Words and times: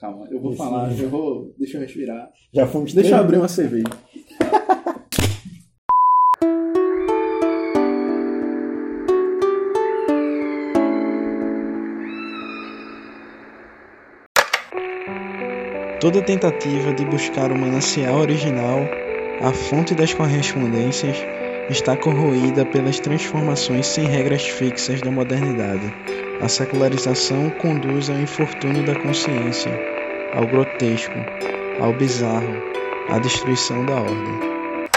Calma, 0.00 0.28
eu 0.30 0.40
vou 0.40 0.52
falar, 0.52 0.96
eu 0.96 1.08
vou. 1.08 1.52
Deixa 1.58 1.76
eu 1.76 1.80
respirar. 1.80 2.30
Já 2.52 2.66
fomos 2.66 2.94
Deixa 2.94 3.10
eu 3.10 3.16
abrir 3.16 3.36
uma 3.36 3.48
cerveja. 3.48 3.84
Toda 16.00 16.22
tentativa 16.22 16.94
de 16.94 17.04
buscar 17.04 17.50
o 17.50 17.58
manancial 17.58 18.20
original, 18.20 18.78
a 19.40 19.52
fonte 19.52 19.96
das 19.96 20.14
correspondências, 20.14 21.16
está 21.68 21.96
corroída 21.96 22.64
pelas 22.64 23.00
transformações 23.00 23.88
sem 23.88 24.06
regras 24.06 24.46
fixas 24.46 25.00
da 25.00 25.10
modernidade. 25.10 25.92
A 26.40 26.48
secularização 26.48 27.50
conduz 27.50 28.08
ao 28.08 28.16
infortúnio 28.16 28.86
da 28.86 28.94
consciência, 28.94 29.72
ao 30.32 30.46
grotesco, 30.46 31.12
ao 31.80 31.92
bizarro, 31.92 32.54
à 33.10 33.18
destruição 33.18 33.84
da 33.84 33.94
ordem. 33.96 34.88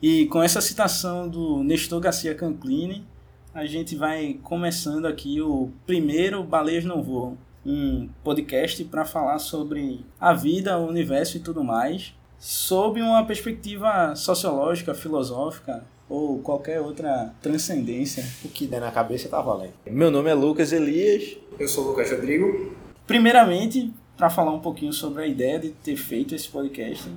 E 0.00 0.26
com 0.26 0.40
essa 0.40 0.60
citação 0.60 1.28
do 1.28 1.64
Nestor 1.64 1.98
Garcia 1.98 2.36
Canclini, 2.36 3.04
a 3.52 3.66
gente 3.66 3.96
vai 3.96 4.38
começando 4.44 5.06
aqui 5.06 5.40
o 5.40 5.72
primeiro 5.84 6.44
Baleias 6.44 6.84
Não 6.84 7.02
Voam, 7.02 7.36
um 7.66 8.08
podcast 8.22 8.84
para 8.84 9.04
falar 9.04 9.40
sobre 9.40 10.06
a 10.20 10.32
vida, 10.32 10.78
o 10.78 10.86
universo 10.86 11.36
e 11.36 11.40
tudo 11.40 11.64
mais, 11.64 12.14
sob 12.38 13.02
uma 13.02 13.24
perspectiva 13.26 14.14
sociológica, 14.14 14.94
filosófica 14.94 15.84
ou 16.08 16.38
qualquer 16.38 16.80
outra 16.80 17.32
transcendência. 17.40 18.24
O 18.44 18.48
que 18.48 18.66
der 18.66 18.80
na 18.80 18.90
cabeça 18.90 19.28
tá 19.28 19.40
valendo. 19.40 19.72
Meu 19.90 20.10
nome 20.10 20.30
é 20.30 20.34
Lucas 20.34 20.72
Elias. 20.72 21.36
Eu 21.58 21.68
sou 21.68 21.84
o 21.84 21.88
Lucas 21.88 22.10
Rodrigo. 22.10 22.72
Primeiramente, 23.06 23.92
para 24.16 24.30
falar 24.30 24.52
um 24.52 24.60
pouquinho 24.60 24.92
sobre 24.92 25.22
a 25.22 25.26
ideia 25.26 25.58
de 25.58 25.70
ter 25.70 25.96
feito 25.96 26.34
esse 26.34 26.48
podcast, 26.48 27.10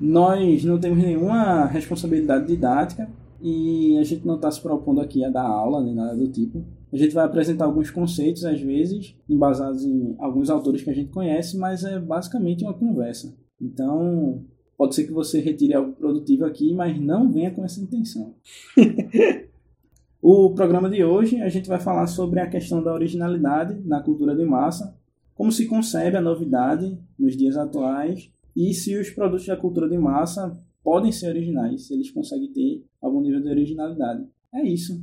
nós 0.00 0.64
não 0.64 0.78
temos 0.78 0.98
nenhuma 0.98 1.66
responsabilidade 1.66 2.46
didática 2.46 3.08
e 3.40 3.98
a 3.98 4.04
gente 4.04 4.26
não 4.26 4.36
está 4.36 4.50
se 4.50 4.60
propondo 4.60 5.00
aqui 5.00 5.24
a 5.24 5.30
dar 5.30 5.46
aula 5.46 5.82
nem 5.82 5.94
nada 5.94 6.16
do 6.16 6.28
tipo. 6.28 6.64
A 6.92 6.96
gente 6.96 7.14
vai 7.14 7.24
apresentar 7.24 7.64
alguns 7.64 7.90
conceitos, 7.90 8.44
às 8.44 8.60
vezes, 8.60 9.16
embasados 9.28 9.84
em 9.84 10.14
alguns 10.18 10.50
autores 10.50 10.82
que 10.82 10.90
a 10.90 10.94
gente 10.94 11.10
conhece, 11.10 11.56
mas 11.56 11.84
é 11.84 11.98
basicamente 11.98 12.64
uma 12.64 12.74
conversa. 12.74 13.34
Então, 13.60 14.44
pode 14.82 14.96
ser 14.96 15.04
que 15.04 15.12
você 15.12 15.38
retire 15.38 15.74
algo 15.74 15.92
produtivo 15.92 16.44
aqui, 16.44 16.74
mas 16.74 17.00
não 17.00 17.30
venha 17.30 17.52
com 17.52 17.64
essa 17.64 17.80
intenção. 17.80 18.34
o 20.20 20.52
programa 20.54 20.90
de 20.90 21.04
hoje 21.04 21.40
a 21.40 21.48
gente 21.48 21.68
vai 21.68 21.78
falar 21.78 22.08
sobre 22.08 22.40
a 22.40 22.48
questão 22.48 22.82
da 22.82 22.92
originalidade 22.92 23.80
na 23.86 24.02
cultura 24.02 24.34
de 24.34 24.44
massa, 24.44 24.98
como 25.36 25.52
se 25.52 25.66
concebe 25.66 26.16
a 26.16 26.20
novidade 26.20 26.98
nos 27.16 27.36
dias 27.36 27.56
atuais 27.56 28.28
e 28.56 28.74
se 28.74 28.98
os 28.98 29.08
produtos 29.08 29.46
da 29.46 29.56
cultura 29.56 29.88
de 29.88 29.96
massa 29.96 30.60
podem 30.82 31.12
ser 31.12 31.28
originais, 31.28 31.86
se 31.86 31.94
eles 31.94 32.10
conseguem 32.10 32.52
ter 32.52 32.84
algum 33.00 33.20
nível 33.20 33.40
de 33.40 33.50
originalidade. 33.50 34.26
É 34.52 34.66
isso. 34.66 35.00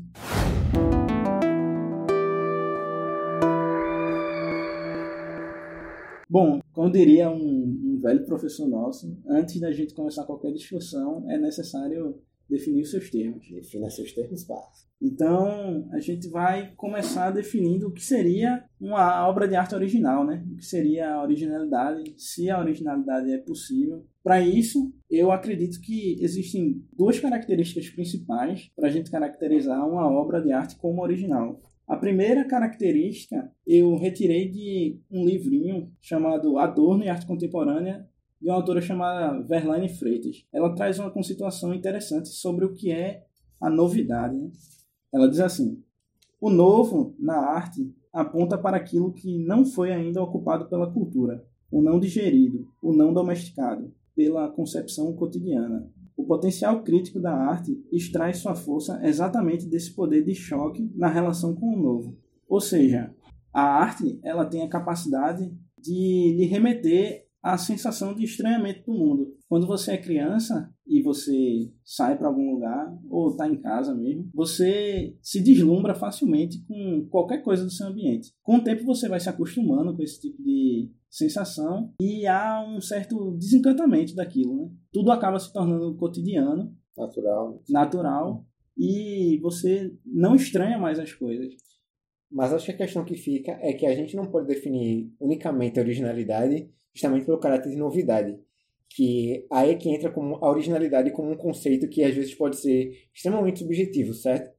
Bom, 6.29 6.59
como 6.73 6.91
diria 6.91 7.29
um, 7.31 7.35
um 7.37 7.99
velho 8.01 8.23
professor 8.25 8.67
nosso, 8.67 9.17
antes 9.27 9.59
da 9.59 9.71
gente 9.71 9.95
começar 9.95 10.25
qualquer 10.25 10.51
discussão, 10.53 11.25
é 11.27 11.39
necessário 11.39 12.21
definir 12.47 12.81
os 12.81 12.91
seus 12.91 13.09
termos. 13.09 13.47
Defina 13.49 13.89
seus 13.89 14.11
termos 14.11 14.43
básicos. 14.43 14.89
Então, 15.01 15.87
a 15.93 15.99
gente 15.99 16.27
vai 16.27 16.73
começar 16.75 17.31
definindo 17.31 17.87
o 17.87 17.91
que 17.91 18.03
seria 18.03 18.65
uma 18.79 19.27
obra 19.27 19.47
de 19.47 19.55
arte 19.55 19.73
original, 19.73 20.25
né? 20.25 20.45
O 20.51 20.57
que 20.57 20.65
seria 20.65 21.13
a 21.13 21.23
originalidade, 21.23 22.13
se 22.17 22.49
a 22.49 22.59
originalidade 22.59 23.31
é 23.31 23.37
possível. 23.37 24.05
Para 24.21 24.41
isso, 24.41 24.93
eu 25.09 25.31
acredito 25.31 25.79
que 25.79 26.21
existem 26.21 26.83
duas 26.91 27.17
características 27.19 27.89
principais 27.89 28.69
para 28.75 28.89
a 28.89 28.91
gente 28.91 29.09
caracterizar 29.09 29.87
uma 29.87 30.11
obra 30.11 30.41
de 30.41 30.51
arte 30.51 30.75
como 30.75 31.01
original. 31.01 31.61
A 31.89 31.97
primeira 31.97 32.45
característica 32.45 33.51
eu 33.65 33.97
retirei 33.97 34.47
de 34.47 35.01
um 35.09 35.25
livrinho 35.25 35.91
chamado 35.99 36.59
Adorno 36.59 37.03
e 37.03 37.09
Arte 37.09 37.25
Contemporânea, 37.25 38.07
de 38.39 38.47
uma 38.47 38.57
autora 38.57 38.79
chamada 38.79 39.41
Verlaine 39.41 39.89
Freitas. 39.89 40.45
Ela 40.53 40.75
traz 40.75 40.99
uma 40.99 41.09
conceituação 41.09 41.73
interessante 41.73 42.29
sobre 42.29 42.63
o 42.63 42.75
que 42.75 42.91
é 42.91 43.25
a 43.59 43.71
novidade. 43.71 44.37
Né? 44.37 44.51
Ela 45.11 45.27
diz 45.27 45.39
assim: 45.39 45.83
o 46.39 46.51
novo 46.51 47.15
na 47.17 47.37
arte 47.37 47.91
aponta 48.13 48.55
para 48.55 48.77
aquilo 48.77 49.11
que 49.11 49.39
não 49.39 49.65
foi 49.65 49.91
ainda 49.91 50.21
ocupado 50.21 50.69
pela 50.69 50.93
cultura, 50.93 51.43
o 51.71 51.81
não 51.81 51.99
digerido, 51.99 52.67
o 52.83 52.93
não 52.93 53.11
domesticado, 53.11 53.91
pela 54.15 54.47
concepção 54.47 55.11
cotidiana. 55.15 55.91
O 56.19 56.25
potencial 56.25 56.83
crítico 56.83 57.17
da 57.17 57.33
arte 57.33 57.81
extrai 57.89 58.33
sua 58.33 58.53
força 58.53 58.99
exatamente 59.05 59.65
desse 59.65 59.95
poder 59.95 60.21
de 60.21 60.35
choque 60.35 60.91
na 60.93 61.07
relação 61.07 61.55
com 61.55 61.67
o 61.73 61.81
novo. 61.81 62.17
Ou 62.45 62.59
seja, 62.59 63.15
a 63.53 63.61
arte 63.61 64.19
ela 64.21 64.43
tem 64.43 64.61
a 64.61 64.67
capacidade 64.67 65.49
de 65.77 66.35
lhe 66.37 66.43
remeter 66.45 67.25
à 67.41 67.57
sensação 67.57 68.13
de 68.13 68.25
estranhamento 68.25 68.83
do 68.85 68.97
mundo. 68.97 69.33
Quando 69.47 69.65
você 69.65 69.93
é 69.93 69.97
criança 69.97 70.69
e 70.85 71.01
você 71.01 71.71
sai 71.85 72.17
para 72.17 72.27
algum 72.27 72.51
lugar 72.51 72.93
ou 73.09 73.29
está 73.29 73.47
em 73.47 73.55
casa 73.55 73.95
mesmo, 73.95 74.29
você 74.33 75.15
se 75.21 75.39
deslumbra 75.39 75.95
facilmente 75.95 76.61
com 76.67 77.07
qualquer 77.09 77.41
coisa 77.41 77.63
do 77.63 77.71
seu 77.71 77.87
ambiente. 77.87 78.33
Com 78.43 78.57
o 78.57 78.63
tempo 78.63 78.83
você 78.83 79.07
vai 79.07 79.21
se 79.21 79.29
acostumando 79.29 79.95
com 79.95 80.03
esse 80.03 80.19
tipo 80.19 80.43
de 80.43 80.91
sensação 81.09 81.93
e 82.01 82.27
há 82.27 82.63
um 82.67 82.79
certo 82.79 83.35
desencantamento 83.37 84.13
daquilo, 84.15 84.55
né? 84.55 84.69
Tudo 84.91 85.11
acaba 85.11 85.39
se 85.39 85.51
tornando 85.51 85.95
cotidiano, 85.95 86.75
Natural. 86.97 87.63
natural 87.69 88.45
e 88.77 89.39
você 89.41 89.91
não 90.05 90.35
estranha 90.35 90.77
mais 90.77 90.99
as 90.99 91.13
coisas. 91.13 91.53
Mas 92.31 92.53
acho 92.53 92.65
que 92.65 92.71
a 92.71 92.77
questão 92.77 93.03
que 93.03 93.15
fica 93.15 93.57
é 93.61 93.73
que 93.73 93.85
a 93.85 93.95
gente 93.95 94.15
não 94.15 94.29
pode 94.29 94.47
definir 94.47 95.11
unicamente 95.19 95.79
a 95.79 95.81
originalidade 95.81 96.69
justamente 96.93 97.25
pelo 97.25 97.39
caráter 97.39 97.69
de 97.71 97.75
novidade. 97.77 98.37
Que 98.89 99.45
aí 99.51 99.71
é 99.71 99.75
que 99.75 99.89
entra 99.89 100.11
como 100.11 100.35
a 100.43 100.49
originalidade 100.49 101.11
como 101.11 101.31
um 101.31 101.37
conceito 101.37 101.87
que 101.89 102.03
às 102.03 102.13
vezes 102.13 102.35
pode 102.35 102.57
ser 102.57 102.91
extremamente 103.13 103.59
subjetivo, 103.59 104.13
certo? 104.13 104.51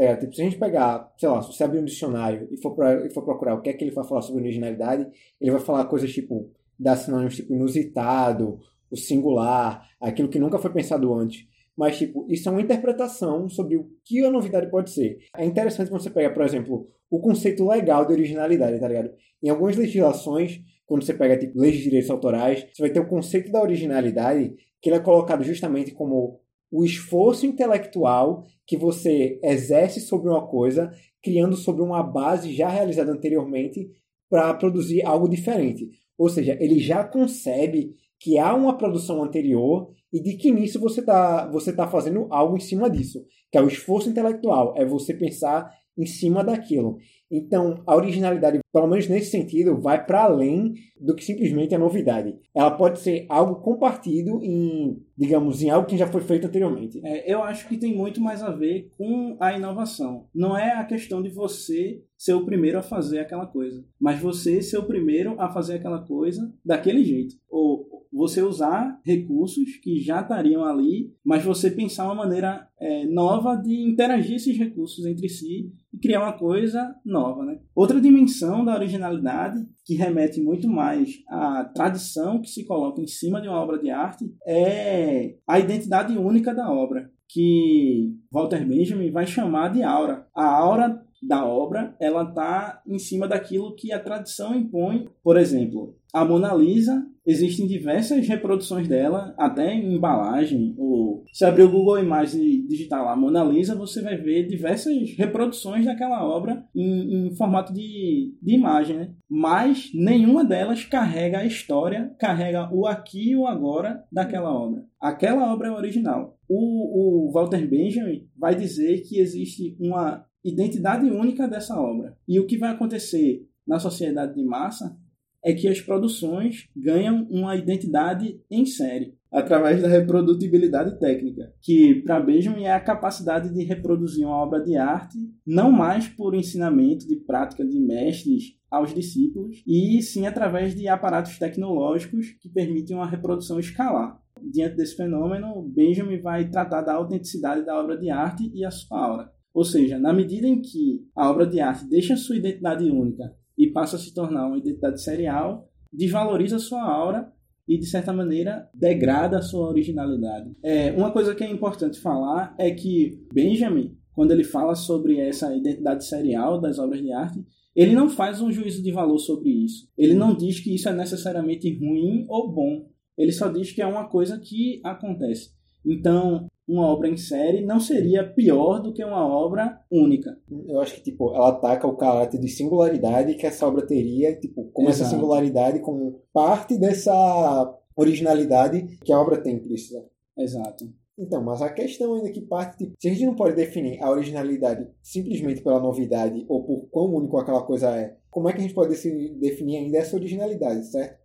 É, 0.00 0.16
tipo, 0.16 0.34
se 0.34 0.40
a 0.40 0.44
gente 0.44 0.58
pegar, 0.58 1.12
sei 1.18 1.28
lá, 1.28 1.42
se 1.42 1.52
você 1.52 1.62
abrir 1.62 1.78
um 1.78 1.84
dicionário 1.84 2.48
e 2.50 2.56
for, 2.56 2.74
pra, 2.74 3.06
e 3.06 3.10
for 3.10 3.22
procurar 3.22 3.54
o 3.54 3.60
que 3.60 3.68
é 3.68 3.74
que 3.74 3.84
ele 3.84 3.90
vai 3.90 4.02
falar 4.02 4.22
sobre 4.22 4.40
originalidade, 4.40 5.06
ele 5.38 5.50
vai 5.50 5.60
falar 5.60 5.84
coisas 5.84 6.10
tipo, 6.10 6.50
dar 6.78 6.96
sinônimos 6.96 7.36
tipo 7.36 7.52
inusitado, 7.52 8.58
o 8.90 8.96
singular, 8.96 9.86
aquilo 10.00 10.30
que 10.30 10.38
nunca 10.38 10.58
foi 10.58 10.72
pensado 10.72 11.12
antes. 11.12 11.46
Mas, 11.76 11.98
tipo, 11.98 12.26
isso 12.30 12.48
é 12.48 12.52
uma 12.52 12.62
interpretação 12.62 13.46
sobre 13.50 13.76
o 13.76 13.90
que 14.02 14.24
a 14.24 14.30
novidade 14.30 14.70
pode 14.70 14.88
ser. 14.90 15.18
É 15.36 15.44
interessante 15.44 15.90
quando 15.90 16.02
você 16.02 16.08
pega, 16.08 16.30
por 16.32 16.44
exemplo, 16.44 16.88
o 17.10 17.20
conceito 17.20 17.68
legal 17.68 18.06
de 18.06 18.14
originalidade, 18.14 18.80
tá 18.80 18.88
ligado? 18.88 19.10
Em 19.42 19.50
algumas 19.50 19.76
legislações, 19.76 20.62
quando 20.86 21.04
você 21.04 21.12
pega, 21.12 21.36
tipo, 21.36 21.60
leis 21.60 21.76
de 21.76 21.82
direitos 21.82 22.08
autorais, 22.08 22.66
você 22.72 22.80
vai 22.80 22.90
ter 22.90 23.00
o 23.00 23.06
conceito 23.06 23.52
da 23.52 23.60
originalidade, 23.60 24.54
que 24.80 24.88
ele 24.88 24.96
é 24.96 25.00
colocado 25.00 25.44
justamente 25.44 25.92
como 25.92 26.40
o 26.70 26.84
esforço 26.84 27.46
intelectual 27.46 28.44
que 28.66 28.76
você 28.76 29.40
exerce 29.42 30.00
sobre 30.00 30.28
uma 30.28 30.46
coisa, 30.46 30.90
criando 31.22 31.56
sobre 31.56 31.82
uma 31.82 32.02
base 32.02 32.54
já 32.54 32.68
realizada 32.68 33.10
anteriormente 33.10 33.90
para 34.28 34.54
produzir 34.54 35.04
algo 35.04 35.28
diferente. 35.28 35.90
Ou 36.16 36.28
seja, 36.28 36.56
ele 36.60 36.78
já 36.78 37.02
concebe 37.02 37.94
que 38.20 38.38
há 38.38 38.54
uma 38.54 38.76
produção 38.76 39.22
anterior 39.22 39.90
e 40.12 40.22
de 40.22 40.36
que 40.36 40.50
nisso 40.50 40.78
você 40.78 41.00
está 41.00 41.48
você 41.50 41.72
tá 41.72 41.88
fazendo 41.88 42.26
algo 42.30 42.56
em 42.56 42.60
cima 42.60 42.88
disso, 42.88 43.24
que 43.50 43.58
é 43.58 43.62
o 43.62 43.68
esforço 43.68 44.10
intelectual, 44.10 44.74
é 44.76 44.84
você 44.84 45.14
pensar 45.14 45.72
em 45.96 46.06
cima 46.06 46.44
daquilo. 46.44 46.98
Então, 47.30 47.82
a 47.86 47.94
originalidade, 47.94 48.58
pelo 48.72 48.88
menos 48.88 49.08
nesse 49.08 49.30
sentido, 49.30 49.80
vai 49.80 50.04
para 50.04 50.24
além 50.24 50.74
do 51.00 51.14
que 51.14 51.24
simplesmente 51.24 51.74
a 51.74 51.78
novidade. 51.78 52.36
Ela 52.54 52.72
pode 52.72 52.98
ser 52.98 53.24
algo 53.28 53.56
compartido 53.56 54.42
em, 54.42 55.00
digamos, 55.16 55.62
em 55.62 55.70
algo 55.70 55.86
que 55.86 55.96
já 55.96 56.08
foi 56.08 56.22
feito 56.22 56.46
anteriormente. 56.46 57.00
É, 57.04 57.32
eu 57.32 57.42
acho 57.42 57.68
que 57.68 57.78
tem 57.78 57.96
muito 57.96 58.20
mais 58.20 58.42
a 58.42 58.50
ver 58.50 58.90
com 58.98 59.36
a 59.38 59.56
inovação. 59.56 60.26
Não 60.34 60.58
é 60.58 60.72
a 60.72 60.84
questão 60.84 61.22
de 61.22 61.28
você 61.30 62.02
ser 62.18 62.34
o 62.34 62.44
primeiro 62.44 62.78
a 62.78 62.82
fazer 62.82 63.20
aquela 63.20 63.46
coisa, 63.46 63.84
mas 63.98 64.20
você 64.20 64.60
ser 64.60 64.78
o 64.78 64.86
primeiro 64.86 65.40
a 65.40 65.48
fazer 65.48 65.74
aquela 65.74 66.04
coisa 66.04 66.52
daquele 66.64 67.04
jeito. 67.04 67.36
Ou 67.48 67.88
você 68.12 68.42
usar 68.42 69.00
recursos 69.04 69.76
que 69.76 70.00
já 70.00 70.20
estariam 70.20 70.64
ali, 70.64 71.14
mas 71.24 71.44
você 71.44 71.70
pensar 71.70 72.04
uma 72.04 72.14
maneira 72.14 72.68
é, 72.78 73.06
nova 73.06 73.54
de 73.54 73.88
interagir 73.88 74.36
esses 74.36 74.58
recursos 74.58 75.06
entre 75.06 75.28
si 75.28 75.72
e 75.92 75.98
criar 75.98 76.22
uma 76.22 76.32
coisa 76.32 76.94
nova. 77.04 77.44
Né? 77.44 77.58
Outra 77.74 78.00
dimensão 78.00 78.64
da 78.64 78.74
originalidade, 78.74 79.66
que 79.84 79.94
remete 79.94 80.40
muito 80.40 80.68
mais 80.68 81.22
à 81.28 81.64
tradição 81.64 82.40
que 82.40 82.48
se 82.48 82.64
coloca 82.64 83.00
em 83.00 83.06
cima 83.06 83.40
de 83.40 83.48
uma 83.48 83.60
obra 83.60 83.78
de 83.78 83.90
arte, 83.90 84.32
é 84.46 85.36
a 85.46 85.58
identidade 85.58 86.16
única 86.16 86.54
da 86.54 86.70
obra, 86.70 87.10
que 87.28 88.12
Walter 88.30 88.66
Benjamin 88.66 89.10
vai 89.10 89.26
chamar 89.26 89.68
de 89.72 89.82
aura. 89.82 90.26
A 90.34 90.44
aura 90.44 91.00
da 91.22 91.44
obra, 91.44 91.94
ela 92.00 92.22
está 92.22 92.82
em 92.86 92.98
cima 92.98 93.28
daquilo 93.28 93.74
que 93.76 93.92
a 93.92 94.00
tradição 94.00 94.54
impõe. 94.54 95.08
Por 95.22 95.36
exemplo, 95.36 95.94
a 96.12 96.24
Mona 96.24 96.54
Lisa, 96.54 97.06
existem 97.26 97.66
diversas 97.66 98.26
reproduções 98.26 98.88
dela, 98.88 99.34
até 99.38 99.72
em 99.72 99.94
embalagem. 99.94 100.74
Ou, 100.78 101.24
se 101.32 101.44
abrir 101.44 101.64
o 101.64 101.70
Google 101.70 101.98
Imagens 101.98 102.34
e 102.34 102.66
digitar 102.66 103.04
lá 103.04 103.14
Mona 103.14 103.44
Lisa, 103.44 103.74
você 103.74 104.02
vai 104.02 104.16
ver 104.16 104.46
diversas 104.46 105.12
reproduções 105.16 105.84
daquela 105.84 106.24
obra 106.24 106.64
em, 106.74 107.28
em 107.28 107.36
formato 107.36 107.72
de, 107.72 108.34
de 108.42 108.54
imagem. 108.54 108.96
Né? 108.96 109.14
Mas 109.28 109.90
nenhuma 109.94 110.44
delas 110.44 110.84
carrega 110.84 111.38
a 111.38 111.46
história, 111.46 112.14
carrega 112.18 112.68
o 112.72 112.86
aqui 112.86 113.30
e 113.30 113.36
o 113.36 113.46
agora 113.46 114.04
daquela 114.10 114.52
obra. 114.52 114.84
Aquela 115.00 115.52
obra 115.52 115.68
é 115.68 115.72
original. 115.72 116.38
O, 116.48 117.28
o 117.28 117.32
Walter 117.32 117.66
Benjamin 117.68 118.26
vai 118.36 118.54
dizer 118.54 119.02
que 119.02 119.18
existe 119.18 119.76
uma 119.78 120.24
identidade 120.44 121.04
única 121.10 121.46
dessa 121.46 121.78
obra. 121.78 122.16
E 122.26 122.40
o 122.40 122.46
que 122.46 122.58
vai 122.58 122.70
acontecer 122.70 123.46
na 123.66 123.78
sociedade 123.78 124.34
de 124.34 124.42
massa 124.42 124.96
é 125.42 125.52
que 125.52 125.68
as 125.68 125.80
produções 125.80 126.68
ganham 126.76 127.26
uma 127.30 127.56
identidade 127.56 128.40
em 128.50 128.66
série 128.66 129.14
através 129.32 129.80
da 129.80 129.88
reprodutibilidade 129.88 130.98
técnica, 130.98 131.52
que 131.62 132.02
para 132.02 132.20
Benjamin 132.20 132.64
é 132.64 132.72
a 132.72 132.80
capacidade 132.80 133.52
de 133.54 133.64
reproduzir 133.64 134.26
uma 134.26 134.36
obra 134.36 134.60
de 134.60 134.76
arte 134.76 135.18
não 135.46 135.70
mais 135.70 136.08
por 136.08 136.34
ensinamento 136.34 137.06
de 137.06 137.16
prática 137.16 137.64
de 137.64 137.78
mestres 137.78 138.58
aos 138.70 138.94
discípulos, 138.94 139.62
e 139.66 140.00
sim 140.02 140.26
através 140.26 140.74
de 140.74 140.86
aparatos 140.88 141.38
tecnológicos 141.38 142.30
que 142.40 142.48
permitem 142.48 142.96
uma 142.96 143.08
reprodução 143.08 143.58
escalar. 143.58 144.20
Diante 144.42 144.76
desse 144.76 144.96
fenômeno, 144.96 145.62
Benjamin 145.62 146.20
vai 146.20 146.48
tratar 146.48 146.82
da 146.82 146.94
autenticidade 146.94 147.64
da 147.64 147.78
obra 147.78 147.96
de 147.96 148.10
arte 148.10 148.50
e 148.54 148.64
a 148.64 148.70
sua 148.70 148.98
aura. 148.98 149.32
Ou 149.52 149.64
seja, 149.64 149.98
na 149.98 150.12
medida 150.12 150.46
em 150.46 150.62
que 150.62 151.04
a 151.14 151.28
obra 151.28 151.46
de 151.46 151.60
arte 151.60 151.88
deixa 151.88 152.16
sua 152.16 152.36
identidade 152.36 152.84
única 152.84 153.34
e 153.60 153.70
passa 153.70 153.96
a 153.96 153.98
se 153.98 154.14
tornar 154.14 154.46
uma 154.46 154.56
identidade 154.56 155.02
serial, 155.02 155.68
desvaloriza 155.92 156.58
sua 156.58 156.82
aura 156.82 157.30
e, 157.68 157.76
de 157.76 157.84
certa 157.84 158.10
maneira, 158.10 158.66
degrada 158.72 159.36
a 159.36 159.42
sua 159.42 159.68
originalidade. 159.68 160.50
É, 160.62 160.92
uma 160.92 161.12
coisa 161.12 161.34
que 161.34 161.44
é 161.44 161.50
importante 161.50 162.00
falar 162.00 162.54
é 162.58 162.70
que 162.70 163.22
Benjamin, 163.34 163.94
quando 164.14 164.30
ele 164.30 164.44
fala 164.44 164.74
sobre 164.74 165.20
essa 165.20 165.54
identidade 165.54 166.06
serial 166.06 166.58
das 166.58 166.78
obras 166.78 167.02
de 167.02 167.12
arte, 167.12 167.44
ele 167.76 167.94
não 167.94 168.08
faz 168.08 168.40
um 168.40 168.50
juízo 168.50 168.82
de 168.82 168.90
valor 168.90 169.18
sobre 169.18 169.50
isso. 169.50 169.86
Ele 169.96 170.14
não 170.14 170.34
diz 170.34 170.58
que 170.58 170.74
isso 170.74 170.88
é 170.88 170.94
necessariamente 170.94 171.70
ruim 171.78 172.24
ou 172.30 172.50
bom. 172.50 172.88
Ele 173.16 173.30
só 173.30 173.48
diz 173.48 173.72
que 173.72 173.82
é 173.82 173.86
uma 173.86 174.08
coisa 174.08 174.38
que 174.38 174.80
acontece. 174.82 175.50
Então, 175.84 176.46
uma 176.70 176.86
obra 176.86 177.08
em 177.08 177.16
série 177.16 177.64
não 177.64 177.80
seria 177.80 178.24
pior 178.24 178.80
do 178.80 178.92
que 178.92 179.04
uma 179.04 179.26
obra 179.26 179.80
única. 179.90 180.36
Eu 180.68 180.80
acho 180.80 180.94
que 180.94 181.02
tipo, 181.02 181.34
ela 181.34 181.50
ataca 181.50 181.86
o 181.86 181.96
caráter 181.96 182.40
de 182.40 182.48
singularidade 182.48 183.34
que 183.34 183.46
essa 183.46 183.66
obra 183.66 183.86
teria, 183.86 184.34
tipo, 184.38 184.70
como 184.72 184.88
Exato. 184.88 185.02
essa 185.02 185.10
singularidade 185.10 185.80
como 185.80 186.20
parte 186.32 186.78
dessa 186.78 187.74
originalidade 187.96 188.98
que 189.04 189.12
a 189.12 189.20
obra 189.20 189.42
tem 189.42 189.58
precisa. 189.58 190.04
Exato. 190.38 190.84
Então, 191.18 191.42
mas 191.42 191.60
a 191.60 191.68
questão 191.68 192.14
ainda 192.14 192.30
que 192.30 192.40
parte, 192.40 192.78
tipo, 192.78 192.94
se 192.98 193.08
a 193.08 193.12
gente 193.12 193.26
não 193.26 193.34
pode 193.34 193.54
definir 193.54 194.02
a 194.02 194.10
originalidade 194.10 194.88
simplesmente 195.02 195.60
pela 195.60 195.78
novidade 195.78 196.46
ou 196.48 196.64
por 196.64 196.88
quão 196.90 197.14
único 197.14 197.36
aquela 197.36 197.62
coisa 197.62 197.94
é, 197.94 198.16
como 198.30 198.48
é 198.48 198.52
que 198.52 198.58
a 198.58 198.62
gente 198.62 198.72
pode 198.72 198.90
definir 199.38 199.76
ainda 199.76 199.98
essa 199.98 200.16
originalidade, 200.16 200.86
certo? 200.86 201.19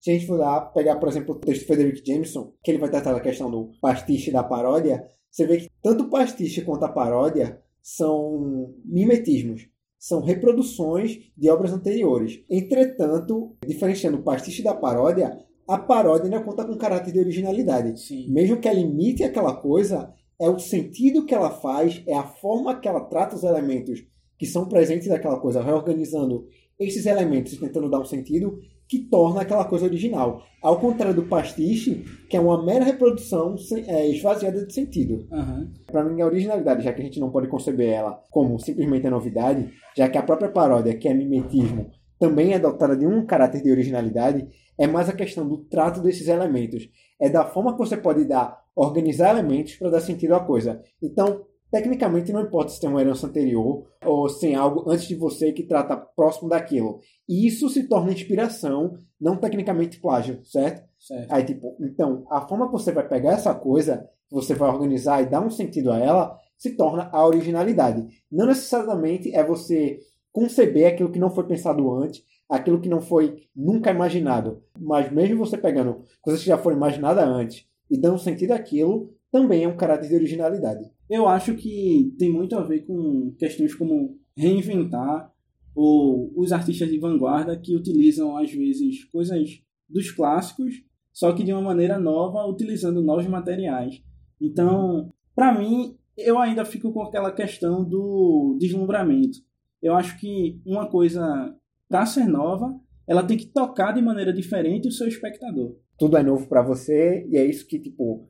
Se 0.00 0.10
a 0.10 0.14
gente 0.14 0.26
for 0.26 0.38
lá 0.38 0.60
pegar, 0.62 0.96
por 0.96 1.08
exemplo, 1.08 1.34
o 1.34 1.38
texto 1.38 1.60
de 1.60 1.66
Frederick 1.66 2.02
Jameson, 2.06 2.54
que 2.64 2.70
ele 2.70 2.78
vai 2.78 2.90
tratar 2.90 3.12
da 3.12 3.20
questão 3.20 3.50
do 3.50 3.70
pastiche 3.80 4.30
da 4.30 4.42
paródia, 4.42 5.04
você 5.30 5.46
vê 5.46 5.58
que 5.58 5.70
tanto 5.82 6.04
o 6.04 6.10
pastiche 6.10 6.62
quanto 6.62 6.84
a 6.84 6.88
paródia 6.88 7.60
são 7.82 8.74
mimetismos, 8.84 9.68
são 9.98 10.22
reproduções 10.22 11.18
de 11.36 11.50
obras 11.50 11.72
anteriores. 11.72 12.42
Entretanto, 12.48 13.54
diferenciando 13.66 14.18
o 14.18 14.22
pastiche 14.22 14.62
da 14.62 14.74
paródia, 14.74 15.38
a 15.68 15.76
paródia 15.76 16.24
ainda 16.24 16.42
conta 16.42 16.64
com 16.64 16.76
caráter 16.76 17.12
de 17.12 17.20
originalidade. 17.20 18.00
Sim. 18.00 18.30
Mesmo 18.30 18.58
que 18.58 18.68
ela 18.68 18.80
imite 18.80 19.22
aquela 19.22 19.54
coisa, 19.54 20.12
é 20.40 20.48
o 20.48 20.58
sentido 20.58 21.26
que 21.26 21.34
ela 21.34 21.50
faz, 21.50 22.02
é 22.06 22.14
a 22.14 22.26
forma 22.26 22.80
que 22.80 22.88
ela 22.88 23.02
trata 23.02 23.36
os 23.36 23.44
elementos 23.44 24.02
que 24.38 24.46
são 24.46 24.66
presentes 24.66 25.08
daquela 25.08 25.38
coisa, 25.38 25.62
reorganizando 25.62 26.48
esses 26.78 27.04
elementos 27.04 27.52
e 27.52 27.60
tentando 27.60 27.90
dar 27.90 28.00
um 28.00 28.06
sentido, 28.06 28.58
que 28.90 28.98
torna 28.98 29.42
aquela 29.42 29.64
coisa 29.64 29.84
original. 29.84 30.42
Ao 30.60 30.80
contrário 30.80 31.14
do 31.14 31.22
pastiche, 31.22 32.04
que 32.28 32.36
é 32.36 32.40
uma 32.40 32.60
mera 32.60 32.84
reprodução 32.84 33.54
é, 33.86 34.08
esvaziada 34.08 34.66
de 34.66 34.74
sentido. 34.74 35.28
Uhum. 35.30 35.70
Para 35.86 36.02
mim, 36.02 36.20
a 36.20 36.26
originalidade, 36.26 36.82
já 36.82 36.92
que 36.92 37.00
a 37.00 37.04
gente 37.04 37.20
não 37.20 37.30
pode 37.30 37.46
conceber 37.46 37.88
ela 37.88 38.20
como 38.32 38.58
simplesmente 38.58 39.06
a 39.06 39.10
novidade, 39.10 39.70
já 39.96 40.08
que 40.08 40.18
a 40.18 40.22
própria 40.24 40.50
paródia, 40.50 40.98
que 40.98 41.06
é 41.06 41.14
mimetismo, 41.14 41.88
também 42.18 42.52
é 42.52 42.58
dotada 42.58 42.96
de 42.96 43.06
um 43.06 43.24
caráter 43.24 43.62
de 43.62 43.70
originalidade, 43.70 44.48
é 44.76 44.88
mais 44.88 45.08
a 45.08 45.12
questão 45.12 45.46
do 45.46 45.58
trato 45.58 46.02
desses 46.02 46.26
elementos. 46.26 46.88
É 47.20 47.28
da 47.28 47.44
forma 47.44 47.72
que 47.72 47.78
você 47.78 47.96
pode 47.96 48.24
dar, 48.24 48.58
organizar 48.74 49.30
elementos 49.30 49.76
para 49.76 49.90
dar 49.90 50.00
sentido 50.00 50.34
à 50.34 50.40
coisa. 50.40 50.82
Então, 51.00 51.42
Tecnicamente, 51.70 52.32
não 52.32 52.42
importa 52.42 52.72
se 52.72 52.80
tem 52.80 52.90
uma 52.90 53.00
herança 53.00 53.26
anterior 53.26 53.86
ou 54.04 54.28
se 54.28 54.40
tem 54.40 54.56
algo 54.56 54.90
antes 54.90 55.06
de 55.06 55.14
você 55.14 55.52
que 55.52 55.62
trata 55.62 55.96
próximo 55.96 56.48
daquilo. 56.48 56.98
E 57.28 57.46
isso 57.46 57.68
se 57.68 57.86
torna 57.86 58.12
inspiração, 58.12 58.94
não 59.20 59.36
tecnicamente 59.36 60.00
plágio, 60.00 60.44
certo? 60.44 60.82
certo? 60.98 61.32
Aí, 61.32 61.44
tipo, 61.44 61.76
então, 61.80 62.24
a 62.30 62.40
forma 62.40 62.66
que 62.66 62.72
você 62.72 62.90
vai 62.90 63.06
pegar 63.06 63.32
essa 63.32 63.54
coisa, 63.54 64.08
você 64.30 64.54
vai 64.54 64.68
organizar 64.68 65.22
e 65.22 65.26
dar 65.26 65.40
um 65.40 65.50
sentido 65.50 65.92
a 65.92 65.98
ela, 65.98 66.36
se 66.58 66.76
torna 66.76 67.08
a 67.12 67.26
originalidade. 67.26 68.06
Não 68.30 68.46
necessariamente 68.46 69.34
é 69.34 69.44
você 69.44 69.98
conceber 70.32 70.92
aquilo 70.92 71.10
que 71.10 71.18
não 71.18 71.30
foi 71.30 71.46
pensado 71.46 71.92
antes, 71.92 72.22
aquilo 72.48 72.80
que 72.80 72.88
não 72.88 73.00
foi 73.00 73.44
nunca 73.54 73.90
imaginado. 73.90 74.62
Mas 74.78 75.10
mesmo 75.10 75.38
você 75.38 75.56
pegando 75.56 76.04
coisas 76.20 76.42
que 76.42 76.48
já 76.48 76.58
foram 76.58 76.76
imaginadas 76.76 77.24
antes 77.24 77.66
e 77.90 77.98
dando 77.98 78.18
sentido 78.18 78.52
àquilo, 78.52 79.14
também 79.30 79.64
é 79.64 79.68
um 79.68 79.76
caráter 79.76 80.08
de 80.08 80.14
originalidade. 80.14 80.90
Eu 81.08 81.28
acho 81.28 81.54
que 81.54 82.14
tem 82.18 82.30
muito 82.30 82.56
a 82.56 82.62
ver 82.62 82.86
com 82.86 83.34
questões 83.38 83.74
como 83.74 84.18
reinventar 84.36 85.32
ou 85.74 86.32
os 86.36 86.52
artistas 86.52 86.88
de 86.88 86.98
vanguarda 86.98 87.58
que 87.58 87.76
utilizam 87.76 88.36
às 88.36 88.50
vezes 88.50 89.04
coisas 89.04 89.62
dos 89.88 90.10
clássicos, 90.10 90.82
só 91.12 91.32
que 91.32 91.44
de 91.44 91.52
uma 91.52 91.62
maneira 91.62 91.98
nova, 91.98 92.46
utilizando 92.46 93.02
novos 93.02 93.26
materiais. 93.26 94.02
Então, 94.40 95.12
para 95.34 95.56
mim, 95.56 95.96
eu 96.16 96.38
ainda 96.38 96.64
fico 96.64 96.92
com 96.92 97.02
aquela 97.02 97.32
questão 97.32 97.84
do 97.84 98.56
deslumbramento. 98.58 99.38
Eu 99.82 99.94
acho 99.94 100.18
que 100.18 100.60
uma 100.66 100.88
coisa, 100.88 101.54
para 101.88 102.06
ser 102.06 102.26
nova, 102.26 102.78
ela 103.06 103.22
tem 103.22 103.36
que 103.36 103.46
tocar 103.46 103.92
de 103.92 104.02
maneira 104.02 104.32
diferente 104.32 104.88
o 104.88 104.92
seu 104.92 105.08
espectador. 105.08 105.76
Tudo 105.98 106.16
é 106.16 106.22
novo 106.22 106.46
para 106.48 106.62
você 106.62 107.26
e 107.28 107.36
é 107.36 107.44
isso 107.44 107.66
que, 107.66 107.78
tipo, 107.78 108.28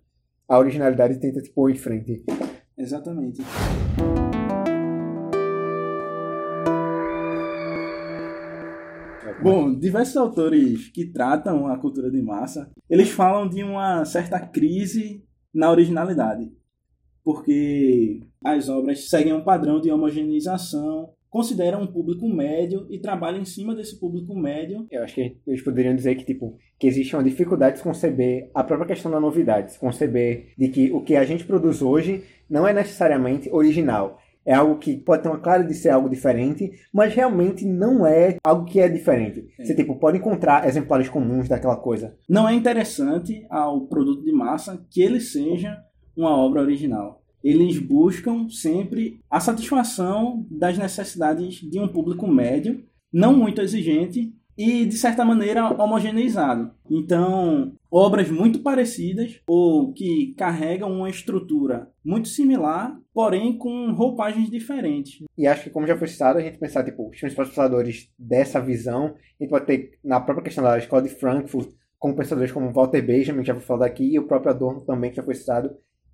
a 0.50 0.58
originalidade 0.58 1.20
tenta 1.20 1.40
te 1.40 1.48
pôr 1.48 1.70
em 1.70 1.76
frente. 1.76 2.24
Exatamente. 2.76 3.40
Bom, 9.40 9.78
diversos 9.78 10.16
autores 10.16 10.88
que 10.88 11.06
tratam 11.06 11.68
a 11.68 11.78
cultura 11.78 12.10
de 12.10 12.20
massa, 12.20 12.68
eles 12.90 13.10
falam 13.10 13.48
de 13.48 13.62
uma 13.62 14.04
certa 14.04 14.40
crise 14.40 15.24
na 15.54 15.70
originalidade, 15.70 16.52
porque 17.22 18.20
as 18.44 18.68
obras 18.68 19.08
seguem 19.08 19.32
um 19.32 19.44
padrão 19.44 19.80
de 19.80 19.90
homogeneização 19.90 21.14
considera 21.30 21.78
um 21.78 21.86
público 21.86 22.28
médio 22.28 22.86
e 22.90 22.98
trabalha 22.98 23.38
em 23.38 23.44
cima 23.44 23.74
desse 23.74 23.98
público 23.98 24.34
médio. 24.34 24.86
Eu 24.90 25.04
acho 25.04 25.14
que 25.14 25.38
eles 25.46 25.62
poderiam 25.62 25.94
dizer 25.94 26.16
que 26.16 26.24
tipo 26.24 26.58
que 26.78 26.86
existe 26.86 27.14
uma 27.14 27.22
dificuldade 27.22 27.76
de 27.76 27.82
conceber 27.82 28.50
a 28.54 28.64
própria 28.64 28.88
questão 28.88 29.10
da 29.10 29.20
novidade, 29.20 29.72
de 29.72 29.78
conceber 29.78 30.52
de 30.58 30.68
que 30.68 30.90
o 30.92 31.02
que 31.02 31.14
a 31.14 31.24
gente 31.24 31.44
produz 31.44 31.80
hoje 31.80 32.24
não 32.48 32.66
é 32.66 32.72
necessariamente 32.72 33.48
original. 33.52 34.18
É 34.44 34.54
algo 34.54 34.78
que 34.78 34.96
pode 34.96 35.22
ter 35.22 35.28
uma 35.28 35.38
cara 35.38 35.62
de 35.62 35.74
ser 35.74 35.90
algo 35.90 36.08
diferente, 36.08 36.72
mas 36.92 37.14
realmente 37.14 37.66
não 37.66 38.06
é 38.06 38.38
algo 38.42 38.64
que 38.64 38.80
é 38.80 38.88
diferente. 38.88 39.46
Sim. 39.56 39.64
Você 39.64 39.74
tipo, 39.74 39.96
pode 39.96 40.16
encontrar 40.16 40.66
exemplares 40.66 41.10
comuns 41.10 41.46
daquela 41.46 41.76
coisa. 41.76 42.16
Não 42.26 42.48
é 42.48 42.54
interessante 42.54 43.46
ao 43.50 43.82
produto 43.82 44.24
de 44.24 44.32
massa 44.32 44.84
que 44.90 45.02
ele 45.02 45.20
seja 45.20 45.76
uma 46.16 46.34
obra 46.36 46.62
original 46.62 47.19
eles 47.42 47.78
buscam 47.78 48.48
sempre 48.48 49.20
a 49.30 49.40
satisfação 49.40 50.46
das 50.50 50.76
necessidades 50.78 51.56
de 51.56 51.78
um 51.78 51.88
público 51.88 52.26
médio, 52.26 52.84
não 53.12 53.36
muito 53.36 53.60
exigente 53.60 54.32
e, 54.56 54.84
de 54.84 54.96
certa 54.96 55.24
maneira, 55.24 55.70
homogeneizado. 55.82 56.70
Então, 56.90 57.72
obras 57.90 58.30
muito 58.30 58.58
parecidas 58.58 59.40
ou 59.48 59.90
que 59.92 60.34
carregam 60.36 60.92
uma 60.92 61.08
estrutura 61.08 61.88
muito 62.04 62.28
similar, 62.28 62.94
porém 63.14 63.56
com 63.56 63.90
roupagens 63.92 64.50
diferentes. 64.50 65.24
E 65.36 65.46
acho 65.46 65.64
que, 65.64 65.70
como 65.70 65.86
já 65.86 65.96
foi 65.96 66.08
citado, 66.08 66.38
a 66.38 66.42
gente 66.42 66.58
pensar, 66.58 66.84
tipo, 66.84 67.08
os 67.08 67.18
principais 67.18 67.48
pensadores 67.48 68.10
dessa 68.18 68.60
visão, 68.60 69.06
a 69.06 69.42
gente 69.42 69.50
pode 69.50 69.64
ter, 69.64 69.98
na 70.04 70.20
própria 70.20 70.44
questão 70.44 70.62
da 70.62 70.76
escola 70.76 71.02
de 71.02 71.08
Frankfurt, 71.08 71.70
como 71.98 72.16
pensadores 72.16 72.52
como 72.52 72.72
Walter 72.72 73.02
Benjamin, 73.02 73.40
que 73.40 73.48
já 73.48 73.54
foi 73.54 73.62
falado 73.62 73.84
aqui, 73.84 74.12
e 74.12 74.18
o 74.18 74.26
próprio 74.26 74.50
Adorno 74.50 74.82
também, 74.82 75.10
que 75.10 75.16
já 75.16 75.22
foi 75.22 75.34
citado, 75.34 75.70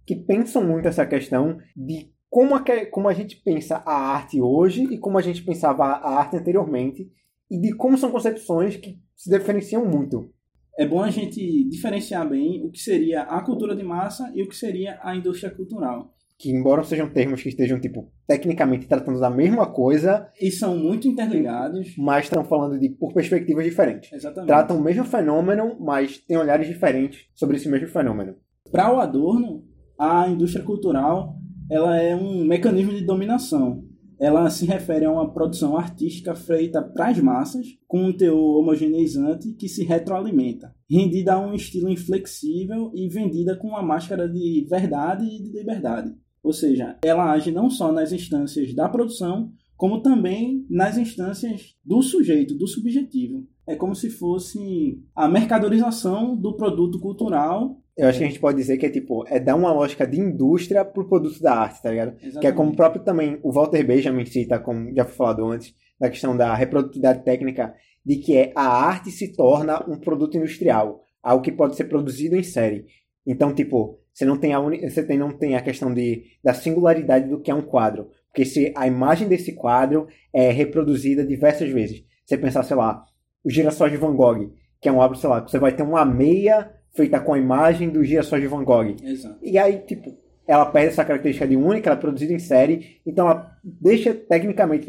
que 0.07 0.15
pensam 0.15 0.65
muito 0.65 0.87
essa 0.87 1.05
questão 1.05 1.59
de 1.77 2.11
como 2.31 2.55
a, 2.55 2.63
como 2.91 3.09
a 3.09 3.15
gente 3.15 3.37
pensa 3.37 3.83
a 3.85 3.95
arte 4.15 4.41
hoje 4.41 4.85
e 4.85 4.99
como 4.99 5.19
a 5.19 5.23
gente 5.23 5.43
pensava 5.43 5.85
a 5.85 6.19
arte 6.19 6.37
anteriormente 6.37 7.11
e 7.51 7.61
de 7.61 7.75
como 7.75 7.99
são 7.99 8.11
concepções 8.11 8.77
que 8.77 8.99
se 9.17 9.31
diferenciam 9.31 9.85
muito. 9.85 10.31
É 10.79 10.87
bom 10.87 11.03
a 11.03 11.11
gente 11.11 11.65
diferenciar 11.69 12.29
bem 12.29 12.63
o 12.65 12.71
que 12.71 12.79
seria 12.79 13.23
a 13.23 13.41
cultura 13.41 13.75
de 13.75 13.83
massa 13.83 14.31
e 14.35 14.43
o 14.43 14.49
que 14.49 14.55
seria 14.55 14.99
a 15.03 15.17
indústria 15.17 15.51
cultural. 15.51 16.15
Que, 16.39 16.51
embora 16.51 16.85
sejam 16.85 17.09
termos 17.09 17.43
que 17.43 17.49
estejam, 17.49 17.81
tipo, 17.81 18.13
tecnicamente 18.27 18.87
tratando 18.87 19.19
da 19.19 19.31
mesma 19.31 19.73
coisa. 19.73 20.31
E 20.39 20.51
são 20.51 20.77
muito 20.77 21.09
interligados. 21.09 21.97
Mas 21.97 22.27
estão 22.27 22.45
falando 22.45 22.79
de 22.79 22.91
por 22.91 23.15
perspectivas 23.15 23.65
diferentes. 23.65 24.13
Exatamente. 24.13 24.49
Tratam 24.49 24.77
o 24.77 24.83
mesmo 24.83 25.07
fenômeno, 25.07 25.79
mas 25.81 26.19
têm 26.19 26.37
olhares 26.37 26.69
diferentes 26.69 27.27
sobre 27.35 27.57
esse 27.57 27.71
mesmo 27.71 27.89
fenômeno. 27.89 28.37
Para 28.71 28.93
o 28.93 29.01
Adorno, 29.01 29.65
a 29.99 30.29
indústria 30.29 30.65
cultural 30.65 31.37
ela 31.69 31.97
é 32.01 32.15
um 32.15 32.45
mecanismo 32.45 32.93
de 32.93 33.05
dominação. 33.05 33.85
Ela 34.19 34.49
se 34.49 34.65
refere 34.65 35.05
a 35.05 35.11
uma 35.11 35.31
produção 35.31 35.77
artística 35.77 36.35
feita 36.35 36.81
para 36.81 37.09
as 37.09 37.19
massas, 37.19 37.67
com 37.87 38.05
um 38.05 38.17
teor 38.17 38.61
homogeneizante 38.61 39.53
que 39.53 39.69
se 39.69 39.85
retroalimenta, 39.85 40.75
rendida 40.89 41.35
a 41.35 41.41
um 41.41 41.53
estilo 41.53 41.91
inflexível 41.91 42.91
e 42.95 43.09
vendida 43.09 43.57
com 43.57 43.69
uma 43.69 43.83
máscara 43.83 44.29
de 44.29 44.67
verdade 44.71 45.27
e 45.27 45.43
de 45.43 45.51
liberdade. 45.51 46.15
Ou 46.43 46.53
seja, 46.53 46.97
ela 47.03 47.33
age 47.33 47.51
não 47.51 47.69
só 47.69 47.93
nas 47.93 48.13
instâncias 48.13 48.73
da 48.75 48.89
produção, 48.89 49.51
como 49.77 50.01
também 50.01 50.65
nas 50.71 50.97
instâncias 50.97 51.75
do 51.85 52.01
sujeito, 52.01 52.55
do 52.55 52.67
subjetivo. 52.67 53.47
É 53.67 53.75
como 53.75 53.95
se 53.95 54.09
fosse 54.09 55.03
a 55.15 55.29
mercadorização 55.29 56.37
do 56.37 56.57
produto 56.57 56.99
cultural 57.01 57.83
eu 57.97 58.09
acho 58.09 58.19
que 58.19 58.25
a 58.25 58.29
gente 58.29 58.41
pode 58.41 58.59
dizer 58.59 58.77
que 58.77 58.87
é 58.87 58.91
tipo, 58.91 59.25
é 59.27 59.41
dar 59.41 59.55
uma 59.55 59.73
lógica 59.73 60.07
de 60.07 60.21
indústria 60.21 60.85
pro 60.85 61.09
produto 61.09 61.41
da 61.41 61.55
arte, 61.55 61.83
tá 61.83 61.91
ligado? 61.91 62.11
Exatamente. 62.11 62.41
Que 62.41 62.47
é 62.47 62.53
como 62.53 62.73
o 62.73 62.77
próprio 62.77 63.03
também, 63.03 63.39
o 63.43 63.51
Walter 63.51 63.83
Benjamin 63.85 64.27
cita, 64.27 64.59
como 64.59 64.95
já 64.95 65.05
foi 65.05 65.15
falado 65.15 65.47
antes, 65.47 65.75
da 65.99 66.11
questão 66.11 66.37
da 66.37 66.55
reprodutividade 66.55 67.25
técnica, 67.25 67.75
de 68.05 68.17
que 68.17 68.37
é 68.37 68.53
a 68.55 68.67
arte 68.67 69.11
se 69.11 69.35
torna 69.35 69.83
um 69.89 69.99
produto 69.99 70.37
industrial, 70.37 71.01
algo 71.23 71.43
que 71.43 71.51
pode 71.51 71.75
ser 71.75 71.85
produzido 71.85 72.37
em 72.37 72.43
série. 72.43 72.85
Então, 73.27 73.55
tipo, 73.55 73.99
você 74.13 74.25
não 74.25 74.37
tem 74.37 74.53
a, 74.53 74.61
uni... 74.61 74.89
você 74.89 75.03
tem, 75.03 75.19
não 75.19 75.37
tem 75.37 75.57
a 75.57 75.63
questão 75.63 75.93
de, 75.93 76.25
da 76.45 76.55
singularidade 76.55 77.29
do 77.29 77.41
que 77.41 77.51
é 77.51 77.55
um 77.55 77.63
quadro. 77.63 78.11
Porque 78.29 78.45
se 78.45 78.73
a 78.77 78.87
imagem 78.87 79.27
desse 79.27 79.55
quadro 79.55 80.07
é 80.33 80.51
reproduzida 80.51 81.27
diversas 81.27 81.71
vezes. 81.71 82.05
Você 82.25 82.37
pensar, 82.37 82.63
sei 82.63 82.77
lá, 82.77 83.05
o 83.43 83.51
Girassol 83.51 83.89
de 83.89 83.97
Van 83.97 84.15
Gogh, 84.15 84.53
que 84.81 84.89
é 84.89 84.93
um 84.93 84.99
obra, 84.99 85.17
sei 85.17 85.31
lá, 85.31 85.41
você 85.41 85.59
vai 85.59 85.75
ter 85.75 85.83
uma 85.83 86.05
meia 86.05 86.71
feita 86.97 87.21
com 87.21 87.35
a 87.35 87.39
imagem 87.39 87.91
dos 87.91 88.09
girassóis 88.09 88.43
de 88.43 88.49
Van 88.49 88.65
Gogh. 88.65 88.97
Exato. 89.03 89.39
E 89.43 89.59
aí, 89.59 89.79
tipo, 89.81 90.17
ela 90.47 90.65
perde 90.67 90.89
essa 90.89 91.05
característica 91.05 91.47
de 91.47 91.57
única, 91.57 91.91
ela 91.91 91.99
é 91.99 92.01
produzida 92.01 92.33
em 92.33 92.39
série, 92.39 93.01
então 93.05 93.29
ela 93.29 93.53
deixa, 93.63 94.15
tecnicamente, 94.15 94.87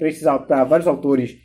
para 0.48 0.64
vários 0.64 0.88
autores, 0.88 1.38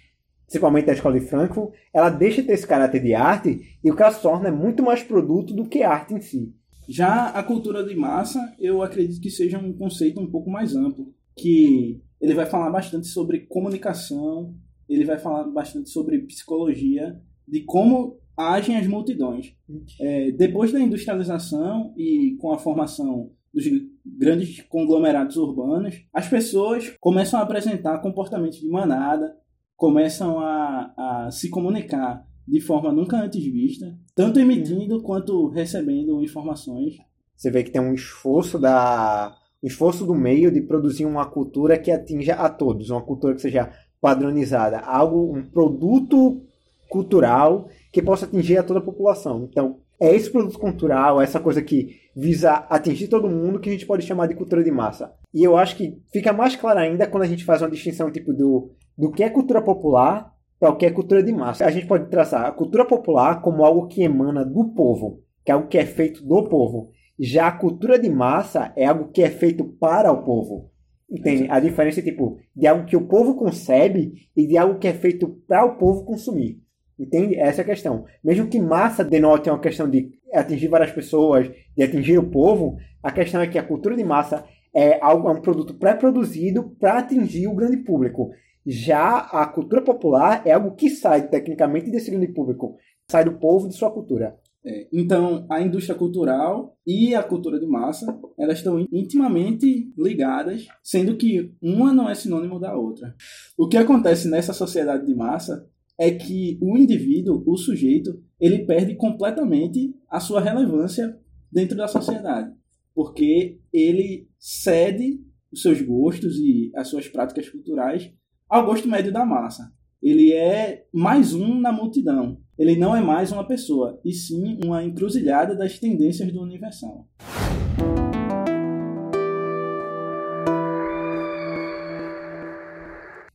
principalmente 0.46 0.86
da 0.86 0.92
escola 0.92 1.18
de 1.18 1.26
Frankfurt, 1.26 1.72
ela 1.92 2.10
deixa 2.10 2.42
de 2.42 2.48
ter 2.48 2.54
esse 2.54 2.66
caráter 2.66 3.02
de 3.02 3.14
arte 3.14 3.78
e 3.82 3.90
o 3.90 3.96
que 3.96 4.02
ela 4.02 4.12
se 4.12 4.22
torna 4.22 4.48
é 4.48 4.52
muito 4.52 4.82
mais 4.82 5.02
produto 5.02 5.54
do 5.54 5.66
que 5.66 5.82
arte 5.82 6.14
em 6.14 6.20
si. 6.20 6.54
Já 6.88 7.28
a 7.28 7.42
cultura 7.42 7.84
de 7.84 7.94
massa, 7.96 8.54
eu 8.58 8.82
acredito 8.82 9.20
que 9.20 9.30
seja 9.30 9.58
um 9.58 9.72
conceito 9.72 10.20
um 10.20 10.30
pouco 10.30 10.50
mais 10.50 10.76
amplo, 10.76 11.12
que 11.36 12.02
ele 12.20 12.34
vai 12.34 12.44
falar 12.44 12.70
bastante 12.70 13.06
sobre 13.06 13.40
comunicação, 13.46 14.54
ele 14.88 15.04
vai 15.04 15.18
falar 15.18 15.44
bastante 15.44 15.88
sobre 15.88 16.18
psicologia, 16.18 17.18
de 17.48 17.60
como 17.62 18.18
agem 18.36 18.76
as 18.76 18.86
multidões. 18.86 19.54
É, 20.00 20.30
depois 20.32 20.72
da 20.72 20.80
industrialização 20.80 21.92
e 21.96 22.36
com 22.40 22.52
a 22.52 22.58
formação 22.58 23.30
dos 23.52 23.64
grandes 24.04 24.62
conglomerados 24.62 25.36
urbanos, 25.36 26.02
as 26.12 26.28
pessoas 26.28 26.94
começam 27.00 27.38
a 27.38 27.42
apresentar 27.42 27.98
comportamentos 27.98 28.58
de 28.58 28.68
manada, 28.68 29.36
começam 29.76 30.40
a, 30.40 30.92
a 30.96 31.30
se 31.30 31.50
comunicar 31.50 32.26
de 32.46 32.60
forma 32.60 32.90
nunca 32.90 33.16
antes 33.16 33.42
vista, 33.44 33.96
tanto 34.14 34.40
emitindo 34.40 35.02
quanto 35.02 35.48
recebendo 35.48 36.22
informações. 36.22 36.94
Você 37.36 37.50
vê 37.50 37.62
que 37.62 37.70
tem 37.70 37.80
um 37.80 37.94
esforço 37.94 38.58
da 38.58 39.36
um 39.62 39.66
esforço 39.68 40.04
do 40.04 40.14
meio 40.14 40.50
de 40.50 40.60
produzir 40.60 41.04
uma 41.04 41.24
cultura 41.24 41.78
que 41.78 41.90
atinja 41.92 42.34
a 42.34 42.48
todos, 42.48 42.90
uma 42.90 43.00
cultura 43.00 43.34
que 43.34 43.40
seja 43.40 43.70
padronizada, 44.00 44.80
algo 44.80 45.36
um 45.36 45.48
produto 45.48 46.42
cultural 46.88 47.68
que 47.92 48.02
possa 48.02 48.24
atingir 48.24 48.56
a 48.56 48.62
toda 48.62 48.80
a 48.80 48.82
população. 48.82 49.46
Então, 49.48 49.76
é 50.00 50.16
esse 50.16 50.30
produto 50.30 50.58
cultural, 50.58 51.20
essa 51.20 51.38
coisa 51.38 51.62
que 51.62 52.00
visa 52.16 52.52
atingir 52.68 53.06
todo 53.06 53.28
mundo 53.28 53.60
que 53.60 53.68
a 53.68 53.72
gente 53.72 53.86
pode 53.86 54.04
chamar 54.04 54.26
de 54.26 54.34
cultura 54.34 54.64
de 54.64 54.70
massa. 54.70 55.14
E 55.32 55.44
eu 55.44 55.56
acho 55.56 55.76
que 55.76 56.02
fica 56.12 56.32
mais 56.32 56.56
claro 56.56 56.80
ainda 56.80 57.06
quando 57.06 57.22
a 57.22 57.28
gente 57.28 57.44
faz 57.44 57.62
uma 57.62 57.70
distinção 57.70 58.10
tipo 58.10 58.32
do, 58.32 58.72
do 58.96 59.12
que 59.12 59.22
é 59.22 59.30
cultura 59.30 59.62
popular 59.62 60.32
para 60.58 60.70
o 60.70 60.76
que 60.76 60.86
é 60.86 60.90
cultura 60.90 61.22
de 61.22 61.32
massa. 61.32 61.66
A 61.66 61.70
gente 61.70 61.86
pode 61.86 62.08
traçar 62.08 62.46
a 62.46 62.52
cultura 62.52 62.84
popular 62.84 63.42
como 63.42 63.64
algo 63.64 63.86
que 63.86 64.02
emana 64.02 64.44
do 64.44 64.72
povo, 64.74 65.20
que 65.44 65.52
é 65.52 65.54
algo 65.54 65.68
que 65.68 65.78
é 65.78 65.84
feito 65.84 66.24
do 66.24 66.48
povo. 66.48 66.90
Já 67.18 67.48
a 67.48 67.52
cultura 67.52 67.98
de 67.98 68.08
massa 68.08 68.72
é 68.74 68.86
algo 68.86 69.12
que 69.12 69.22
é 69.22 69.30
feito 69.30 69.64
para 69.64 70.10
o 70.10 70.24
povo. 70.24 70.70
Entende? 71.10 71.46
A 71.50 71.60
diferença 71.60 72.00
é 72.00 72.02
tipo 72.02 72.38
de 72.56 72.66
algo 72.66 72.86
que 72.86 72.96
o 72.96 73.06
povo 73.06 73.34
concebe 73.34 74.14
e 74.34 74.46
de 74.46 74.56
algo 74.56 74.78
que 74.78 74.88
é 74.88 74.94
feito 74.94 75.28
para 75.46 75.64
o 75.64 75.76
povo 75.76 76.04
consumir. 76.04 76.62
Entende? 76.98 77.36
Essa 77.36 77.60
é 77.60 77.64
a 77.64 77.66
questão. 77.66 78.04
Mesmo 78.22 78.48
que 78.48 78.60
massa 78.60 79.04
denote 79.04 79.48
uma 79.48 79.58
questão 79.58 79.88
de 79.88 80.10
atingir 80.32 80.68
várias 80.68 80.90
pessoas, 80.90 81.50
de 81.76 81.82
atingir 81.82 82.18
o 82.18 82.30
povo, 82.30 82.76
a 83.02 83.10
questão 83.10 83.40
é 83.40 83.46
que 83.46 83.58
a 83.58 83.62
cultura 83.62 83.96
de 83.96 84.04
massa 84.04 84.44
é 84.74 84.98
algo 85.02 85.28
é 85.28 85.32
um 85.32 85.40
produto 85.40 85.74
pré-produzido 85.74 86.74
para 86.78 86.98
atingir 86.98 87.46
o 87.46 87.54
grande 87.54 87.78
público. 87.78 88.30
Já 88.64 89.18
a 89.18 89.46
cultura 89.46 89.82
popular 89.82 90.42
é 90.46 90.52
algo 90.52 90.74
que 90.74 90.88
sai 90.88 91.28
tecnicamente 91.28 91.90
desse 91.90 92.10
grande 92.10 92.28
público, 92.28 92.76
sai 93.10 93.24
do 93.24 93.38
povo 93.38 93.68
de 93.68 93.74
sua 93.74 93.90
cultura. 93.90 94.38
É, 94.64 94.86
então, 94.92 95.44
a 95.50 95.60
indústria 95.60 95.98
cultural 95.98 96.76
e 96.86 97.16
a 97.16 97.22
cultura 97.22 97.58
de 97.58 97.66
massa, 97.66 98.16
elas 98.38 98.58
estão 98.58 98.78
intimamente 98.92 99.92
ligadas, 99.98 100.68
sendo 100.82 101.16
que 101.16 101.52
uma 101.60 101.92
não 101.92 102.08
é 102.08 102.14
sinônimo 102.14 102.60
da 102.60 102.76
outra. 102.76 103.12
O 103.58 103.66
que 103.66 103.76
acontece 103.76 104.28
nessa 104.28 104.52
sociedade 104.52 105.04
de 105.04 105.14
massa 105.16 105.68
é 105.98 106.10
que 106.10 106.58
o 106.60 106.76
indivíduo, 106.76 107.42
o 107.46 107.56
sujeito, 107.56 108.22
ele 108.40 108.64
perde 108.66 108.94
completamente 108.96 109.94
a 110.08 110.18
sua 110.20 110.40
relevância 110.40 111.18
dentro 111.50 111.76
da 111.76 111.86
sociedade, 111.86 112.52
porque 112.94 113.60
ele 113.72 114.28
cede 114.38 115.20
os 115.52 115.62
seus 115.62 115.80
gostos 115.82 116.36
e 116.38 116.72
as 116.74 116.88
suas 116.88 117.08
práticas 117.08 117.48
culturais 117.48 118.10
ao 118.48 118.64
gosto 118.64 118.88
médio 118.88 119.12
da 119.12 119.24
massa. 119.24 119.72
Ele 120.02 120.32
é 120.32 120.84
mais 120.92 121.32
um 121.32 121.60
na 121.60 121.70
multidão. 121.70 122.38
Ele 122.58 122.76
não 122.76 122.94
é 122.94 123.00
mais 123.00 123.30
uma 123.32 123.46
pessoa, 123.46 124.00
e 124.04 124.12
sim 124.12 124.58
uma 124.64 124.84
encruzilhada 124.84 125.54
das 125.56 125.78
tendências 125.78 126.32
do 126.32 126.42
universal. 126.42 127.08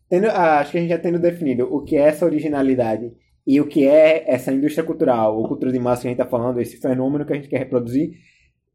Tendo, 0.09 0.27
ah, 0.27 0.59
acho 0.59 0.71
que 0.71 0.77
a 0.77 0.81
gente 0.81 0.89
já 0.89 0.97
tendo 0.97 1.19
definido 1.19 1.67
o 1.73 1.83
que 1.83 1.97
é 1.97 2.01
essa 2.01 2.25
originalidade 2.25 3.11
e 3.45 3.59
o 3.59 3.67
que 3.67 3.87
é 3.87 4.23
essa 4.29 4.51
indústria 4.51 4.83
cultural, 4.83 5.37
ou 5.37 5.47
cultura 5.47 5.71
de 5.71 5.79
massa 5.79 6.01
que 6.01 6.07
a 6.07 6.11
gente 6.11 6.19
está 6.19 6.29
falando, 6.29 6.59
esse 6.59 6.77
fenômeno 6.77 7.25
que 7.25 7.33
a 7.33 7.35
gente 7.35 7.47
quer 7.47 7.59
reproduzir, 7.59 8.11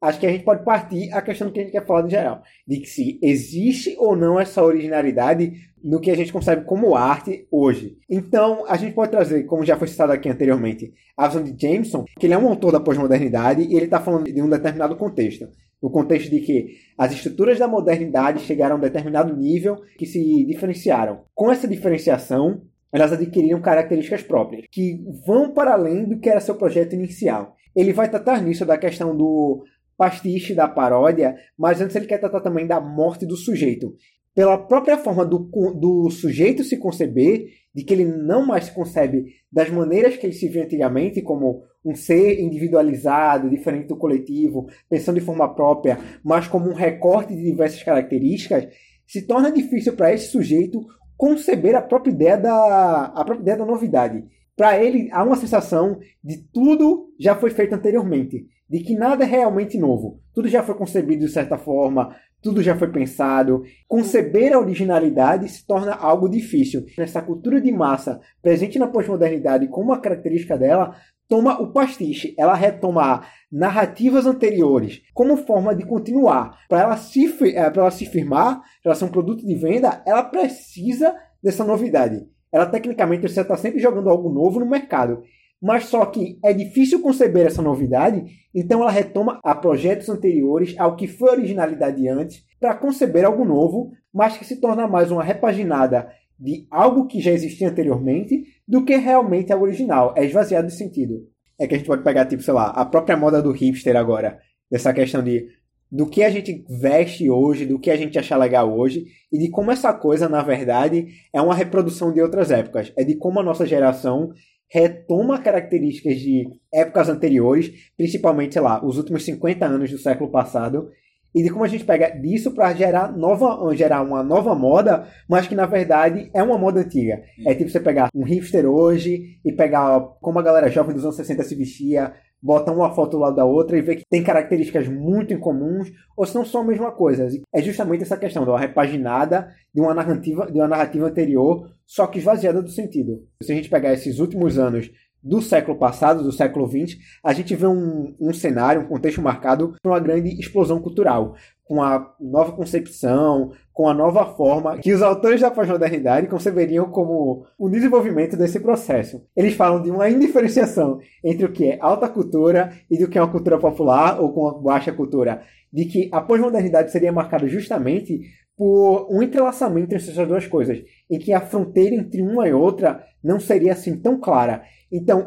acho 0.00 0.18
que 0.18 0.26
a 0.26 0.30
gente 0.30 0.44
pode 0.44 0.64
partir 0.64 1.12
a 1.12 1.22
questão 1.22 1.46
do 1.46 1.52
que 1.52 1.60
a 1.60 1.62
gente 1.62 1.72
quer 1.72 1.86
falar 1.86 2.02
de 2.02 2.10
geral. 2.10 2.42
De 2.66 2.80
que 2.80 2.86
se 2.86 3.18
existe 3.22 3.94
ou 3.98 4.16
não 4.16 4.40
essa 4.40 4.62
originalidade 4.62 5.52
no 5.82 6.00
que 6.00 6.10
a 6.10 6.16
gente 6.16 6.32
concebe 6.32 6.64
como 6.64 6.94
arte 6.94 7.46
hoje. 7.50 7.98
Então, 8.08 8.64
a 8.66 8.76
gente 8.76 8.94
pode 8.94 9.10
trazer, 9.10 9.44
como 9.44 9.64
já 9.64 9.76
foi 9.76 9.88
citado 9.88 10.12
aqui 10.12 10.28
anteriormente, 10.28 10.92
a 11.16 11.28
visão 11.28 11.42
de 11.42 11.54
Jameson, 11.60 12.04
que 12.18 12.26
ele 12.26 12.34
é 12.34 12.38
um 12.38 12.48
autor 12.48 12.72
da 12.72 12.80
pós-modernidade 12.80 13.62
e 13.62 13.74
ele 13.74 13.86
está 13.86 14.00
falando 14.00 14.24
de 14.24 14.40
um 14.40 14.48
determinado 14.48 14.96
contexto 14.96 15.48
no 15.82 15.90
contexto 15.90 16.30
de 16.30 16.40
que 16.40 16.76
as 16.96 17.12
estruturas 17.12 17.58
da 17.58 17.66
modernidade 17.66 18.40
chegaram 18.40 18.76
a 18.76 18.78
um 18.78 18.82
determinado 18.82 19.36
nível 19.36 19.82
que 19.98 20.06
se 20.06 20.44
diferenciaram. 20.44 21.22
Com 21.34 21.50
essa 21.50 21.66
diferenciação, 21.66 22.62
elas 22.92 23.12
adquiriram 23.12 23.60
características 23.60 24.22
próprias, 24.22 24.66
que 24.70 25.02
vão 25.26 25.52
para 25.52 25.72
além 25.72 26.04
do 26.04 26.20
que 26.20 26.28
era 26.28 26.40
seu 26.40 26.54
projeto 26.54 26.94
inicial. 26.94 27.56
Ele 27.74 27.92
vai 27.92 28.08
tratar 28.08 28.40
nisso 28.42 28.64
da 28.64 28.78
questão 28.78 29.16
do 29.16 29.64
pastiche, 29.96 30.54
da 30.54 30.68
paródia, 30.68 31.34
mas 31.58 31.80
antes 31.80 31.96
ele 31.96 32.06
quer 32.06 32.18
tratar 32.18 32.40
também 32.40 32.66
da 32.66 32.80
morte 32.80 33.26
do 33.26 33.36
sujeito. 33.36 33.94
Pela 34.34 34.56
própria 34.56 34.96
forma 34.96 35.26
do, 35.26 35.38
do 35.74 36.10
sujeito 36.10 36.64
se 36.64 36.78
conceber, 36.78 37.48
de 37.74 37.84
que 37.84 37.92
ele 37.92 38.04
não 38.04 38.46
mais 38.46 38.64
se 38.64 38.74
concebe 38.74 39.34
das 39.50 39.70
maneiras 39.70 40.16
que 40.16 40.26
ele 40.26 40.32
se 40.32 40.48
via 40.48 40.64
antigamente, 40.64 41.22
como 41.22 41.62
um 41.84 41.94
ser 41.94 42.40
individualizado, 42.40 43.50
diferente 43.50 43.88
do 43.88 43.96
coletivo, 43.96 44.68
pensando 44.88 45.18
de 45.18 45.26
forma 45.26 45.54
própria, 45.54 45.98
mas 46.22 46.46
como 46.46 46.70
um 46.70 46.74
recorte 46.74 47.34
de 47.34 47.42
diversas 47.42 47.82
características, 47.82 48.68
se 49.06 49.26
torna 49.26 49.50
difícil 49.50 49.94
para 49.94 50.12
esse 50.12 50.28
sujeito 50.28 50.80
conceber 51.16 51.74
a 51.74 51.82
própria 51.82 52.12
ideia 52.12 52.36
da 52.36 53.12
a 53.14 53.24
própria 53.24 53.42
ideia 53.42 53.56
da 53.58 53.66
novidade. 53.66 54.24
para 54.56 54.82
ele 54.82 55.08
há 55.12 55.24
uma 55.24 55.36
sensação 55.36 55.98
de 56.22 56.38
tudo 56.52 57.08
já 57.18 57.34
foi 57.34 57.50
feito 57.50 57.74
anteriormente, 57.74 58.46
de 58.72 58.80
que 58.80 58.94
nada 58.94 59.22
é 59.22 59.26
realmente 59.26 59.76
novo. 59.76 60.18
Tudo 60.32 60.48
já 60.48 60.62
foi 60.62 60.74
concebido 60.74 61.26
de 61.26 61.30
certa 61.30 61.58
forma, 61.58 62.16
tudo 62.40 62.62
já 62.62 62.74
foi 62.74 62.90
pensado. 62.90 63.64
Conceber 63.86 64.54
a 64.54 64.58
originalidade 64.58 65.46
se 65.46 65.66
torna 65.66 65.92
algo 65.92 66.26
difícil. 66.26 66.86
Nessa 66.96 67.20
cultura 67.20 67.60
de 67.60 67.70
massa 67.70 68.18
presente 68.40 68.78
na 68.78 68.86
pós-modernidade 68.86 69.68
como 69.68 69.88
uma 69.90 70.00
característica 70.00 70.56
dela, 70.56 70.96
toma 71.28 71.60
o 71.60 71.70
pastiche, 71.70 72.34
ela 72.38 72.54
retoma 72.54 73.26
narrativas 73.50 74.24
anteriores 74.24 75.02
como 75.12 75.36
forma 75.36 75.74
de 75.74 75.84
continuar. 75.84 76.58
Para 76.66 76.80
ela, 76.80 76.96
se, 76.96 77.26
eh, 77.54 77.72
ela 77.76 77.90
se 77.90 78.06
firmar, 78.06 78.62
ela 78.82 78.94
ser 78.94 79.04
um 79.04 79.08
produto 79.08 79.44
de 79.46 79.54
venda, 79.54 80.02
ela 80.06 80.22
precisa 80.22 81.14
dessa 81.42 81.62
novidade. 81.62 82.26
Ela 82.50 82.64
tecnicamente 82.64 83.28
você 83.28 83.42
está 83.42 83.54
sempre 83.54 83.80
jogando 83.80 84.08
algo 84.08 84.30
novo 84.30 84.60
no 84.60 84.66
mercado. 84.66 85.22
Mas 85.62 85.84
só 85.84 86.04
que 86.06 86.40
é 86.44 86.52
difícil 86.52 87.00
conceber 87.00 87.46
essa 87.46 87.62
novidade, 87.62 88.24
então 88.52 88.82
ela 88.82 88.90
retoma 88.90 89.38
a 89.44 89.54
projetos 89.54 90.08
anteriores, 90.08 90.74
ao 90.76 90.96
que 90.96 91.06
foi 91.06 91.30
originalidade 91.30 92.08
antes, 92.08 92.44
para 92.58 92.74
conceber 92.74 93.24
algo 93.24 93.44
novo, 93.44 93.92
mas 94.12 94.36
que 94.36 94.44
se 94.44 94.60
torna 94.60 94.88
mais 94.88 95.12
uma 95.12 95.22
repaginada 95.22 96.08
de 96.36 96.66
algo 96.68 97.06
que 97.06 97.20
já 97.20 97.30
existia 97.30 97.68
anteriormente 97.68 98.42
do 98.66 98.84
que 98.84 98.96
realmente 98.96 99.52
a 99.52 99.56
original. 99.56 100.12
É 100.16 100.24
esvaziado 100.24 100.66
de 100.66 100.74
sentido. 100.74 101.28
É 101.56 101.68
que 101.68 101.76
a 101.76 101.78
gente 101.78 101.86
pode 101.86 102.02
pegar, 102.02 102.26
tipo, 102.26 102.42
sei 102.42 102.54
lá, 102.54 102.70
a 102.70 102.84
própria 102.84 103.16
moda 103.16 103.40
do 103.40 103.52
hipster 103.52 103.94
agora. 103.94 104.40
Dessa 104.68 104.92
questão 104.92 105.22
de 105.22 105.46
do 105.92 106.06
que 106.06 106.24
a 106.24 106.30
gente 106.30 106.64
veste 106.80 107.28
hoje, 107.28 107.66
do 107.66 107.78
que 107.78 107.90
a 107.90 107.96
gente 107.96 108.18
acha 108.18 108.34
legal 108.34 108.74
hoje, 108.74 109.04
e 109.30 109.38
de 109.38 109.50
como 109.50 109.70
essa 109.70 109.92
coisa, 109.92 110.26
na 110.26 110.42
verdade, 110.42 111.08
é 111.32 111.40
uma 111.40 111.54
reprodução 111.54 112.10
de 112.10 112.20
outras 112.20 112.50
épocas. 112.50 112.90
É 112.96 113.04
de 113.04 113.14
como 113.14 113.38
a 113.38 113.42
nossa 113.42 113.66
geração 113.66 114.32
retoma 114.72 115.38
características 115.38 116.18
de 116.18 116.48
épocas 116.72 117.10
anteriores, 117.10 117.70
principalmente, 117.94 118.54
sei 118.54 118.62
lá, 118.62 118.82
os 118.82 118.96
últimos 118.96 119.22
50 119.22 119.66
anos 119.66 119.90
do 119.90 119.98
século 119.98 120.30
passado, 120.30 120.88
e 121.34 121.42
de 121.42 121.50
como 121.50 121.64
a 121.64 121.68
gente 121.68 121.84
pega 121.84 122.08
disso 122.10 122.50
para 122.52 122.72
gerar 122.74 123.12
nova 123.12 123.74
gerar 123.74 124.02
uma 124.02 124.22
nova 124.22 124.54
moda, 124.54 125.06
mas 125.28 125.46
que 125.46 125.54
na 125.54 125.66
verdade 125.66 126.30
é 126.34 126.42
uma 126.42 126.58
moda 126.58 126.80
antiga. 126.80 127.22
É 127.46 127.54
tipo 127.54 127.70
você 127.70 127.80
pegar 127.80 128.08
um 128.14 128.22
hipster 128.22 128.66
hoje 128.66 129.38
e 129.44 129.52
pegar 129.52 130.00
como 130.20 130.38
a 130.38 130.42
galera 130.42 130.70
jovem 130.70 130.94
dos 130.94 131.04
anos 131.04 131.16
60 131.16 131.42
se 131.42 131.54
vestia, 131.54 132.14
botar 132.42 132.72
uma 132.72 132.92
foto 132.94 133.12
do 133.12 133.18
lado 133.18 133.36
da 133.36 133.44
outra 133.44 133.78
e 133.78 133.82
ver 133.82 133.96
que 133.96 134.04
tem 134.10 134.22
características 134.22 134.88
muito 134.88 135.32
incomuns 135.32 135.92
ou 136.16 136.26
se 136.26 136.34
não 136.34 136.44
são 136.44 136.62
a 136.62 136.64
mesma 136.64 136.90
coisa. 136.90 137.28
É 137.54 137.62
justamente 137.62 138.02
essa 138.02 138.16
questão 138.16 138.42
uma 138.42 138.58
repaginada 138.58 139.48
de 139.72 139.80
uma 139.80 139.94
narrativa, 139.94 140.50
de 140.50 140.58
uma 140.58 140.68
narrativa 140.68 141.06
anterior, 141.06 141.70
só 141.86 142.06
que 142.06 142.18
esvaziada 142.18 142.60
do 142.60 142.70
sentido. 142.70 143.22
Se 143.42 143.52
a 143.52 143.54
gente 143.54 143.70
pegar 143.70 143.92
esses 143.92 144.18
últimos 144.18 144.58
anos 144.58 144.90
do 145.22 145.40
século 145.40 145.78
passado, 145.78 146.24
do 146.24 146.32
século 146.32 146.66
XX, 146.66 146.98
a 147.22 147.32
gente 147.32 147.54
vê 147.54 147.66
um, 147.66 148.14
um 148.20 148.32
cenário, 148.32 148.82
um 148.82 148.88
contexto 148.88 149.22
marcado 149.22 149.74
por 149.80 149.90
uma 149.90 150.00
grande 150.00 150.30
explosão 150.40 150.80
cultural, 150.80 151.36
com 151.64 151.82
a 151.82 152.14
nova 152.20 152.52
concepção, 152.52 153.52
com 153.72 153.88
a 153.88 153.94
nova 153.94 154.26
forma 154.34 154.78
que 154.78 154.92
os 154.92 155.00
autores 155.00 155.40
da 155.40 155.50
pós-modernidade 155.50 156.26
conceberiam 156.26 156.90
como 156.90 157.46
o 157.58 157.68
desenvolvimento 157.68 158.36
desse 158.36 158.60
processo. 158.60 159.24
Eles 159.36 159.54
falam 159.54 159.82
de 159.82 159.90
uma 159.90 160.10
indiferenciação 160.10 160.98
entre 161.24 161.46
o 161.46 161.52
que 161.52 161.70
é 161.70 161.78
alta 161.80 162.08
cultura 162.08 162.72
e 162.90 162.98
do 162.98 163.08
que 163.08 163.18
é 163.18 163.22
uma 163.22 163.30
cultura 163.30 163.58
popular 163.58 164.20
ou 164.20 164.32
com 164.32 164.62
baixa 164.62 164.92
cultura, 164.92 165.42
de 165.72 165.86
que 165.86 166.08
a 166.12 166.20
pós-modernidade 166.20 166.92
seria 166.92 167.12
marcada 167.12 167.48
justamente 167.48 168.20
por 168.56 169.08
um 169.10 169.22
entrelaçamento 169.22 169.94
entre 169.94 169.96
essas 169.96 170.28
duas 170.28 170.46
coisas, 170.46 170.82
em 171.10 171.18
que 171.18 171.32
a 171.32 171.40
fronteira 171.40 171.96
entre 171.96 172.20
uma 172.22 172.46
e 172.46 172.52
outra 172.52 173.02
não 173.24 173.40
seria 173.40 173.72
assim 173.72 173.96
tão 173.96 174.20
clara. 174.20 174.62
Então, 174.90 175.26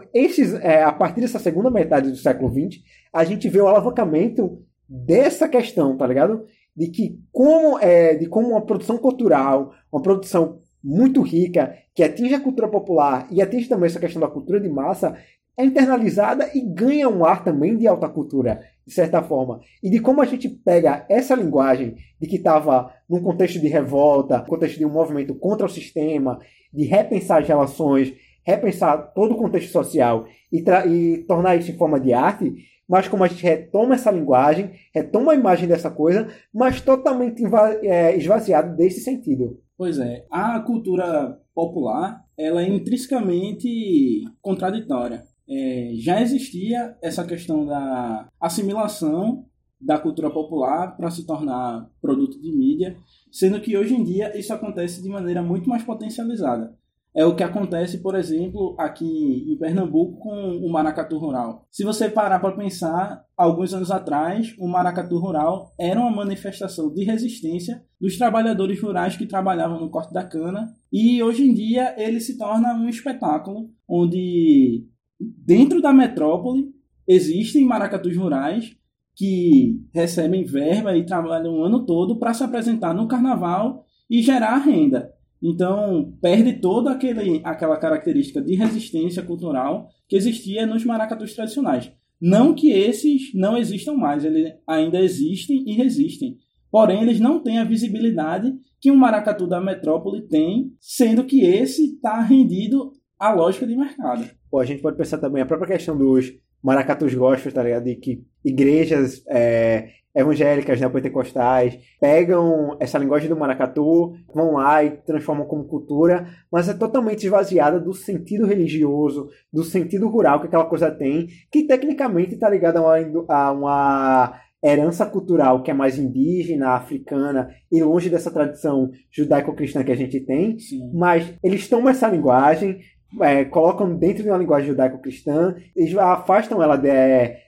é, 0.62 0.84
a 0.84 0.92
partir 0.92 1.22
dessa 1.22 1.40
segunda 1.40 1.72
metade 1.72 2.12
do 2.12 2.18
século 2.18 2.52
XX, 2.52 2.82
a 3.12 3.24
gente 3.24 3.50
vê 3.50 3.60
o 3.60 3.68
alavancamento 3.68 4.62
dessa 4.88 5.48
questão, 5.48 5.98
tá 5.98 6.06
ligado? 6.06 6.46
De 6.76 6.88
que 6.88 7.20
como 7.32 7.80
é, 7.80 8.16
de 8.16 8.28
como 8.28 8.50
uma 8.50 8.66
produção 8.66 8.98
cultural, 8.98 9.74
uma 9.92 10.02
produção 10.02 10.60
muito 10.84 11.22
rica, 11.22 11.76
que 11.96 12.04
atinge 12.04 12.36
a 12.36 12.40
cultura 12.40 12.68
popular 12.68 13.28
e 13.32 13.42
atinge 13.42 13.68
também 13.68 13.88
essa 13.88 14.00
questão 14.00 14.22
da 14.22 14.28
cultura 14.28 14.60
de 14.60 14.70
massa, 14.70 15.18
é 15.58 15.66
internalizada 15.66 16.52
e 16.54 16.62
ganha 16.62 17.10
um 17.10 17.24
ar 17.26 17.44
também 17.44 17.78
de 17.78 17.88
alta 17.88 18.10
cultura, 18.10 18.62
de 18.86 18.94
certa 18.94 19.24
forma. 19.24 19.62
E 19.82 19.90
de 19.90 20.00
como 20.00 20.22
a 20.22 20.26
gente 20.26 20.50
pega 20.50 21.06
essa 21.10 21.34
linguagem 21.34 21.96
de 22.20 22.28
que 22.28 22.36
estava 22.36 22.94
num 23.10 23.22
contexto 23.22 23.60
de 23.60 23.68
revolta, 23.68 24.42
contexto 24.42 24.78
de 24.78 24.86
um 24.86 24.92
movimento 24.92 25.34
contra 25.34 25.66
o 25.66 25.70
sistema, 25.70 26.40
de 26.74 26.84
repensar 26.84 27.42
as 27.42 27.48
relações, 27.48 28.14
repensar 28.44 29.14
todo 29.14 29.34
o 29.34 29.38
contexto 29.38 29.72
social 29.72 30.26
e, 30.52 30.64
e 30.88 31.18
tornar 31.20 31.56
isso 31.56 31.72
em 31.72 31.78
forma 31.78 32.00
de 32.00 32.14
arte, 32.14 32.54
mas 32.88 33.08
como 33.08 33.24
a 33.24 33.28
gente 33.28 33.44
retoma 33.44 33.96
essa 33.96 34.12
linguagem, 34.12 34.72
retoma 34.94 35.32
a 35.32 35.36
imagem 35.36 35.68
dessa 35.68 35.90
coisa, 35.90 36.28
mas 36.54 36.82
totalmente 36.82 37.44
é, 37.84 38.16
esvaziado 38.16 38.76
desse 38.76 39.02
sentido. 39.02 39.60
Pois 39.78 40.00
é, 40.00 40.26
a 40.32 40.60
cultura 40.62 41.40
popular 41.54 42.24
ela 42.38 42.62
é 42.62 42.70
intrinsecamente 42.70 44.24
contraditória. 44.42 45.24
É, 45.50 45.92
já 45.96 46.22
existia 46.22 46.98
essa 47.02 47.24
questão 47.26 47.66
da 47.66 48.28
assimilação 48.40 49.46
da 49.80 50.00
cultura 50.00 50.32
popular 50.32 50.96
para 50.96 51.12
se 51.12 51.26
tornar 51.26 51.90
produto 52.02 52.42
de 52.42 52.52
mídia, 52.52 52.98
sendo 53.32 53.60
que 53.62 53.78
hoje 53.78 53.94
em 53.94 54.04
dia 54.04 54.38
isso 54.38 54.54
acontece 54.54 55.02
de 55.02 55.10
maneira 55.10 55.44
muito 55.44 55.70
mais 55.70 55.84
potencializada. 55.84 56.76
É 57.16 57.26
o 57.26 57.34
que 57.34 57.44
acontece, 57.44 58.00
por 58.00 58.14
exemplo, 58.14 58.76
aqui 58.78 59.46
em 59.50 59.58
Pernambuco 59.58 60.20
com 60.20 60.58
o 60.58 60.70
maracatu 60.70 61.18
rural. 61.18 61.66
Se 61.72 61.86
você 61.86 62.10
parar 62.10 62.40
para 62.40 62.58
pensar, 62.58 63.24
alguns 63.38 63.74
anos 63.74 63.90
atrás, 63.90 64.54
o 64.60 64.68
maracatu 64.68 65.18
rural 65.18 65.74
era 65.80 65.98
uma 65.98 66.12
manifestação 66.12 66.94
de 66.94 67.06
resistência 67.06 67.82
dos 68.02 68.18
trabalhadores 68.18 68.82
rurais 68.82 69.16
que 69.16 69.26
trabalhavam 69.26 69.80
no 69.80 69.90
corte 69.90 70.14
da 70.14 70.26
cana, 70.26 70.76
e 70.92 71.24
hoje 71.24 71.50
em 71.50 71.54
dia 71.54 71.96
ele 71.98 72.20
se 72.20 72.38
torna 72.38 72.74
um 72.74 72.90
espetáculo 72.90 73.70
onde 73.88 74.86
dentro 75.18 75.82
da 75.82 75.94
metrópole 75.94 76.70
existem 77.08 77.66
maracatus 77.66 78.18
rurais 78.18 78.76
que 79.16 79.82
recebem 79.94 80.44
verba 80.44 80.98
e 80.98 81.06
trabalham 81.06 81.54
o 81.54 81.64
ano 81.64 81.86
todo 81.86 82.20
para 82.20 82.34
se 82.34 82.44
apresentar 82.44 82.94
no 82.94 83.08
carnaval 83.08 83.86
e 84.10 84.22
gerar 84.22 84.58
renda. 84.58 85.15
Então, 85.42 86.14
perde 86.22 86.54
toda 86.54 86.92
aquele, 86.92 87.42
aquela 87.44 87.78
característica 87.78 88.42
de 88.42 88.56
resistência 88.56 89.22
cultural 89.22 89.90
que 90.08 90.16
existia 90.16 90.66
nos 90.66 90.84
maracatus 90.84 91.34
tradicionais. 91.34 91.92
Não 92.20 92.54
que 92.54 92.72
esses 92.72 93.34
não 93.34 93.58
existam 93.58 93.94
mais, 93.94 94.24
eles 94.24 94.54
ainda 94.68 95.00
existem 95.00 95.64
e 95.68 95.74
resistem. 95.74 96.38
Porém, 96.72 97.02
eles 97.02 97.20
não 97.20 97.42
têm 97.42 97.60
a 97.60 97.64
visibilidade 97.64 98.54
que 98.82 98.92
um 98.92 98.96
maracatu 98.96 99.48
da 99.48 99.62
metrópole 99.62 100.28
tem, 100.28 100.72
sendo 100.80 101.24
que 101.24 101.42
esse 101.42 101.96
está 101.96 102.22
rendido 102.22 102.92
à 103.20 103.34
lógica 103.34 103.66
de 103.66 103.76
mercado. 103.76 104.30
Pô, 104.50 104.60
a 104.60 104.66
gente 104.66 104.82
pode 104.82 104.98
pensar 104.98 105.18
também 105.18 105.42
a 105.42 105.46
própria 105.46 105.76
questão 105.76 105.98
dos 105.98 106.34
maracatus 106.62 107.14
gospels, 107.14 107.54
tá 107.54 107.64
ligado? 107.64 107.84
De 107.84 107.96
que 107.96 108.24
igrejas 108.44 109.24
é, 109.28 109.90
evangélicas, 110.16 110.80
né, 110.80 110.88
pentecostais, 110.88 111.78
pegam 112.00 112.78
essa 112.80 112.98
linguagem 112.98 113.28
do 113.28 113.36
maracatu, 113.36 114.14
vão 114.34 114.54
lá 114.54 114.84
e 114.84 114.92
transformam 114.92 115.46
como 115.46 115.68
cultura, 115.68 116.28
mas 116.52 116.70
é 116.70 116.74
totalmente 116.74 117.26
esvaziada 117.26 117.80
do 117.80 117.94
sentido 117.94 118.46
religioso, 118.46 119.28
do 119.52 119.64
sentido 119.64 120.08
rural 120.08 120.40
que 120.40 120.48
aquela 120.48 120.66
coisa 120.66 120.90
tem, 120.90 121.28
que 121.52 121.68
tecnicamente 121.68 122.36
está 122.36 122.50
ligada 122.50 122.80
a 122.80 122.82
uma, 122.82 123.26
a 123.28 123.52
uma 123.52 124.42
herança 124.64 125.06
cultural 125.06 125.62
que 125.62 125.70
é 125.70 125.74
mais 125.74 126.00
indígena, 126.00 126.70
africana 126.70 127.50
e 127.72 127.84
longe 127.84 128.10
dessa 128.10 128.32
tradição 128.32 128.90
judaico-cristã 129.12 129.84
que 129.84 129.92
a 129.92 129.96
gente 129.96 130.20
tem, 130.22 130.58
Sim. 130.58 130.92
mas 130.94 131.32
eles 131.44 131.68
tomam 131.68 131.90
essa 131.90 132.08
linguagem, 132.08 132.80
é, 133.22 133.46
colocam 133.46 133.96
dentro 133.96 134.24
de 134.24 134.30
uma 134.30 134.38
linguagem 134.38 134.70
judaico-cristã, 134.70 135.56
eles 135.76 135.96
afastam 135.98 136.62
ela 136.62 136.76
de, 136.78 136.90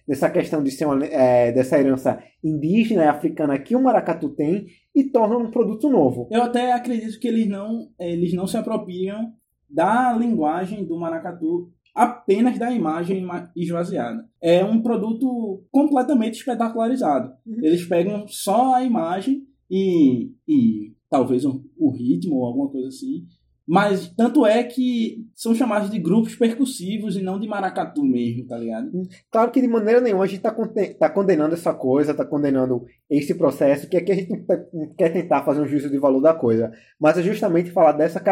dessa 0.08 0.30
questão 0.30 0.64
de 0.64 0.72
ser 0.72 0.86
uma, 0.86 1.04
é, 1.06 1.52
dessa 1.52 1.80
herança 1.80 2.22
indígena 2.44 3.06
e 3.06 3.08
africana 3.08 3.60
que 3.60 3.76
o 3.76 3.84
maracatu 3.84 4.30
tem 4.30 4.68
e 4.96 5.04
tornam 5.06 5.42
um 5.42 5.52
produto 5.52 5.90
novo. 5.90 6.28
Eu 6.32 6.44
até 6.44 6.72
acredito 6.74 7.20
que 7.20 7.28
eles 7.28 7.48
não, 7.48 7.90
eles 8.00 8.34
não 8.34 8.48
se 8.48 8.58
apropriam 8.58 9.34
da 9.70 10.14
linguagem 10.14 10.86
do 10.86 11.00
maracatu 11.00 11.72
apenas 11.94 12.60
da 12.60 12.72
imagem 12.72 13.28
esvaziada. 13.56 14.24
É 14.40 14.64
um 14.64 14.82
produto 14.82 15.64
completamente 15.72 16.36
espetacularizado. 16.36 17.34
Uhum. 17.46 17.58
Eles 17.64 17.86
pegam 17.86 18.28
só 18.28 18.76
a 18.76 18.84
imagem 18.84 19.42
e, 19.70 20.32
e 20.48 20.94
talvez 21.10 21.44
um, 21.44 21.64
o 21.78 21.92
ritmo 21.92 22.36
ou 22.36 22.46
alguma 22.46 22.70
coisa 22.70 22.88
assim 22.88 23.26
Mas 23.68 24.08
tanto 24.16 24.46
é 24.46 24.64
que 24.64 25.26
são 25.36 25.54
chamados 25.54 25.90
de 25.90 26.00
grupos 26.00 26.36
percussivos 26.36 27.18
e 27.18 27.22
não 27.22 27.38
de 27.38 27.50
maracatu 27.50 28.02
mesmo, 28.02 28.48
tá 28.48 28.58
ligado? 28.58 28.90
Claro 29.30 29.52
que 29.52 29.60
de 29.60 29.68
maneira 29.68 30.00
nenhuma 30.00 30.24
a 30.24 30.28
gente 30.28 30.40
tá, 30.40 30.56
tá 30.98 31.10
condenando 31.10 31.54
essa 31.54 31.74
coisa, 31.74 32.14
tá 32.14 32.24
condenando 32.24 32.86
esse 33.10 33.36
processo, 33.36 33.90
que 33.90 33.98
aqui 33.98 34.12
a 34.14 34.16
gente 34.16 34.30
não 34.30 34.96
quer 34.96 35.12
tentar 35.12 35.44
fazer 35.44 35.60
um 35.60 35.68
juízo 35.68 35.90
de 35.90 35.98
valor 36.00 36.22
da 36.22 36.34
coisa. 36.34 36.72
Mas 36.98 37.18
é 37.18 37.22
justamente 37.22 37.70
falar 37.72 37.92
dessa, 37.92 38.24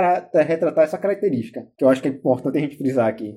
retratar 0.41 0.85
essa 0.85 0.97
característica, 0.97 1.67
que 1.77 1.83
eu 1.83 1.89
acho 1.89 2.01
que 2.01 2.07
é 2.07 2.11
importante 2.11 2.57
a 2.57 2.61
gente 2.61 2.77
frisar 2.77 3.07
aqui. 3.07 3.35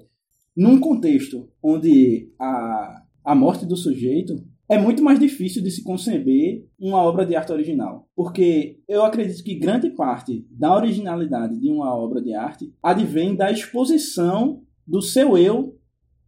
Num 0.56 0.78
contexto 0.78 1.48
onde 1.60 2.32
a, 2.38 3.02
a 3.24 3.34
morte 3.34 3.66
do 3.66 3.76
sujeito 3.76 4.36
é 4.68 4.76
muito 4.78 5.02
mais 5.02 5.18
difícil 5.18 5.62
de 5.62 5.70
se 5.70 5.82
conceber 5.82 6.66
uma 6.78 6.98
obra 6.98 7.24
de 7.24 7.34
arte 7.34 7.50
original. 7.52 8.06
Porque 8.14 8.80
eu 8.86 9.02
acredito 9.02 9.42
que 9.42 9.54
grande 9.54 9.90
parte 9.90 10.46
da 10.50 10.76
originalidade 10.76 11.58
de 11.58 11.70
uma 11.70 11.94
obra 11.94 12.20
de 12.20 12.34
arte 12.34 12.72
advém 12.82 13.34
da 13.34 13.50
exposição 13.50 14.62
do 14.86 15.00
seu 15.00 15.38
eu, 15.38 15.78